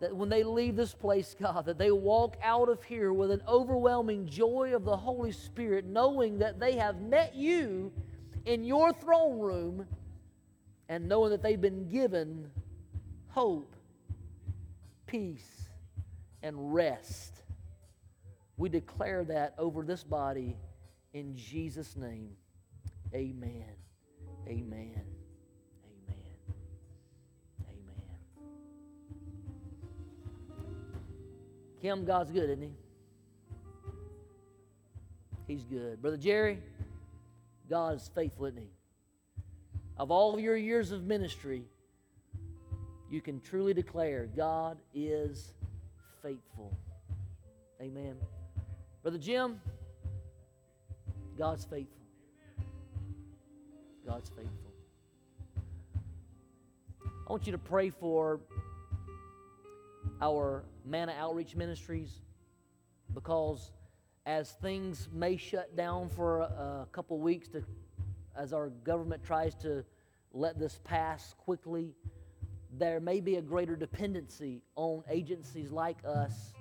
[0.00, 3.40] that when they leave this place, God, that they walk out of here with an
[3.46, 7.92] overwhelming joy of the Holy Spirit, knowing that they have met you
[8.44, 9.86] in your throne room
[10.88, 12.50] and knowing that they've been given
[13.28, 13.74] hope,
[15.06, 15.68] peace,
[16.42, 17.32] and rest.
[18.56, 20.56] We declare that over this body
[21.12, 22.36] in Jesus' name.
[23.14, 23.64] Amen.
[24.46, 25.02] Amen.
[25.86, 26.34] Amen.
[27.68, 28.14] Amen.
[31.80, 32.72] Kim, God's good, isn't He?
[35.46, 36.00] He's good.
[36.00, 36.58] Brother Jerry,
[37.68, 38.68] God is faithful, isn't He?
[39.96, 41.64] Of all your years of ministry,
[43.10, 45.52] you can truly declare God is
[46.20, 46.76] faithful.
[47.80, 48.16] Amen.
[49.02, 49.60] Brother Jim,
[51.38, 52.00] God's faithful.
[54.06, 54.72] God's faithful.
[57.06, 58.40] I want you to pray for
[60.20, 62.20] our Manna Outreach Ministries
[63.14, 63.70] because
[64.26, 67.62] as things may shut down for a, a couple weeks to,
[68.36, 69.84] as our government tries to
[70.32, 71.94] let this pass quickly,
[72.76, 76.52] there may be a greater dependency on agencies like us.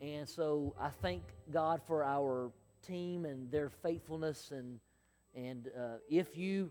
[0.00, 1.22] And so I thank
[1.52, 2.50] God for our
[2.86, 4.52] team and their faithfulness.
[4.52, 4.78] And,
[5.34, 6.70] and uh, if you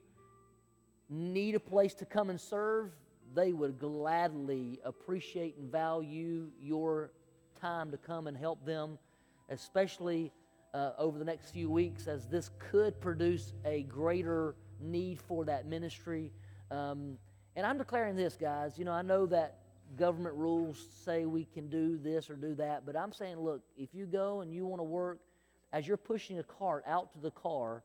[1.09, 2.91] need a place to come and serve,
[3.35, 7.11] they would gladly appreciate and value your
[7.59, 8.97] time to come and help them,
[9.49, 10.31] especially
[10.73, 15.67] uh, over the next few weeks, as this could produce a greater need for that
[15.67, 16.31] ministry.
[16.71, 17.17] Um,
[17.55, 18.77] and I'm declaring this, guys.
[18.77, 19.59] You know, I know that
[19.95, 23.93] government rules say we can do this or do that, but I'm saying, look, if
[23.93, 25.19] you go and you want to work,
[25.71, 27.83] as you're pushing a cart out to the car,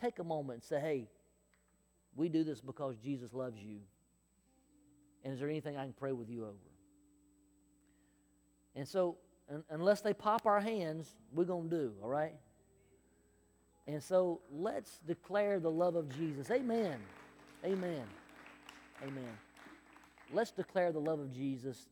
[0.00, 1.08] take a moment and say, hey,
[2.16, 3.78] we do this because Jesus loves you.
[5.24, 6.54] And is there anything I can pray with you over?
[8.76, 9.16] And so,
[9.50, 12.34] un- unless they pop our hands, we're going to do, all right?
[13.86, 16.50] And so, let's declare the love of Jesus.
[16.50, 16.98] Amen.
[17.64, 18.04] Amen.
[19.02, 19.38] Amen.
[20.32, 21.88] Let's declare the love of Jesus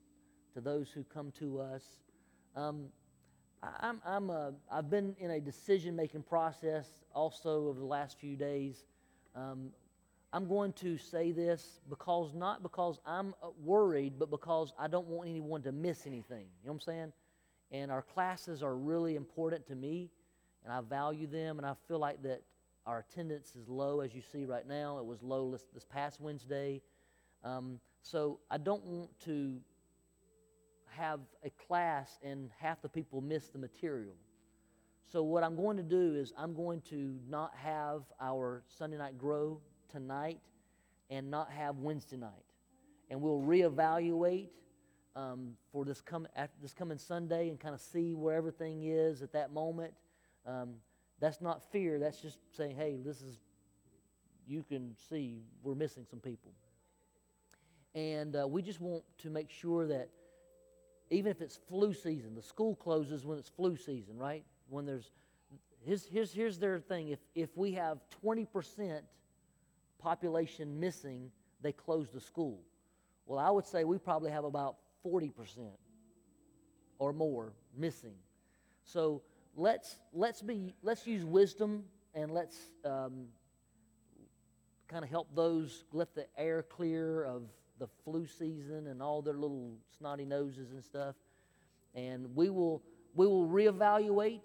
[0.54, 1.82] to those who come to us.
[2.56, 2.86] Um,
[3.62, 8.36] I'm, I'm a, I've been in a decision making process also over the last few
[8.36, 8.84] days.
[9.36, 9.70] Um,
[10.32, 15.06] I'm going to say this because not because I'm uh, worried, but because I don't
[15.06, 16.46] want anyone to miss anything.
[16.62, 17.12] You know what I'm saying?
[17.72, 20.10] And our classes are really important to me,
[20.62, 22.42] and I value them, and I feel like that
[22.86, 24.98] our attendance is low, as you see right now.
[24.98, 26.82] It was low this, this past Wednesday.
[27.42, 29.56] Um, so I don't want to
[30.88, 34.14] have a class and half the people miss the material.
[35.10, 39.18] So what I'm going to do is I'm going to not have our Sunday night
[39.18, 40.40] grow tonight
[41.10, 42.44] and not have Wednesday night.
[43.10, 44.48] And we'll reevaluate
[45.14, 46.26] um, for this, come,
[46.60, 49.92] this coming Sunday and kind of see where everything is at that moment.
[50.46, 50.74] Um,
[51.20, 51.98] that's not fear.
[51.98, 53.38] That's just saying, hey, this is,
[54.46, 56.52] you can see we're missing some people.
[57.94, 60.08] And uh, we just want to make sure that
[61.10, 64.44] even if it's flu season, the school closes when it's flu season, right?
[64.70, 65.10] When there's,
[65.84, 67.08] here's, here's, here's their thing.
[67.08, 69.00] If, if we have 20%
[69.98, 71.30] population missing,
[71.60, 72.60] they close the school.
[73.26, 75.32] Well, I would say we probably have about 40%
[76.98, 78.14] or more missing.
[78.84, 79.22] So
[79.56, 81.84] let's let's be let's use wisdom
[82.14, 83.26] and let's um,
[84.88, 87.42] kind of help those let the air clear of
[87.78, 91.16] the flu season and all their little snotty noses and stuff.
[91.94, 92.82] And we will
[93.14, 94.40] we will reevaluate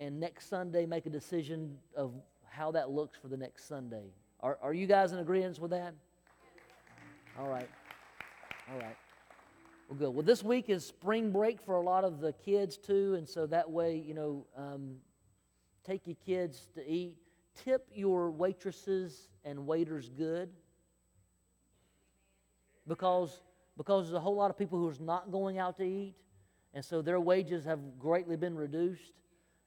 [0.00, 2.12] and next Sunday make a decision of
[2.48, 4.12] how that looks for the next Sunday.
[4.40, 5.94] Are, are you guys in agreement with that?
[7.38, 7.68] All right.
[8.70, 8.96] All right.
[9.88, 10.10] Well, good.
[10.10, 13.46] Well, this week is spring break for a lot of the kids too, and so
[13.46, 14.96] that way, you know, um,
[15.84, 17.16] take your kids to eat.
[17.64, 20.48] Tip your waitresses and waiters good,
[22.88, 23.42] because
[23.76, 26.14] because there's a whole lot of people who are not going out to eat,
[26.72, 29.12] and so their wages have greatly been reduced.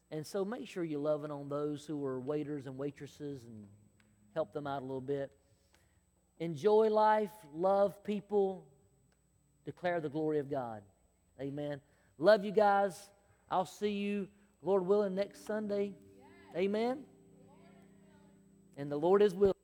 [0.10, 3.65] And so make sure you're loving on those who are waiters and waitresses and
[4.34, 5.31] help them out a little bit.
[6.39, 8.65] Enjoy life, love people,
[9.68, 10.81] declare the glory of God.
[11.41, 11.81] Amen.
[12.18, 13.10] Love you guys.
[13.52, 14.30] I'll see you,
[14.61, 15.94] Lord willing, next Sunday.
[16.56, 16.99] Amen.
[18.77, 19.57] And the Lord is willing.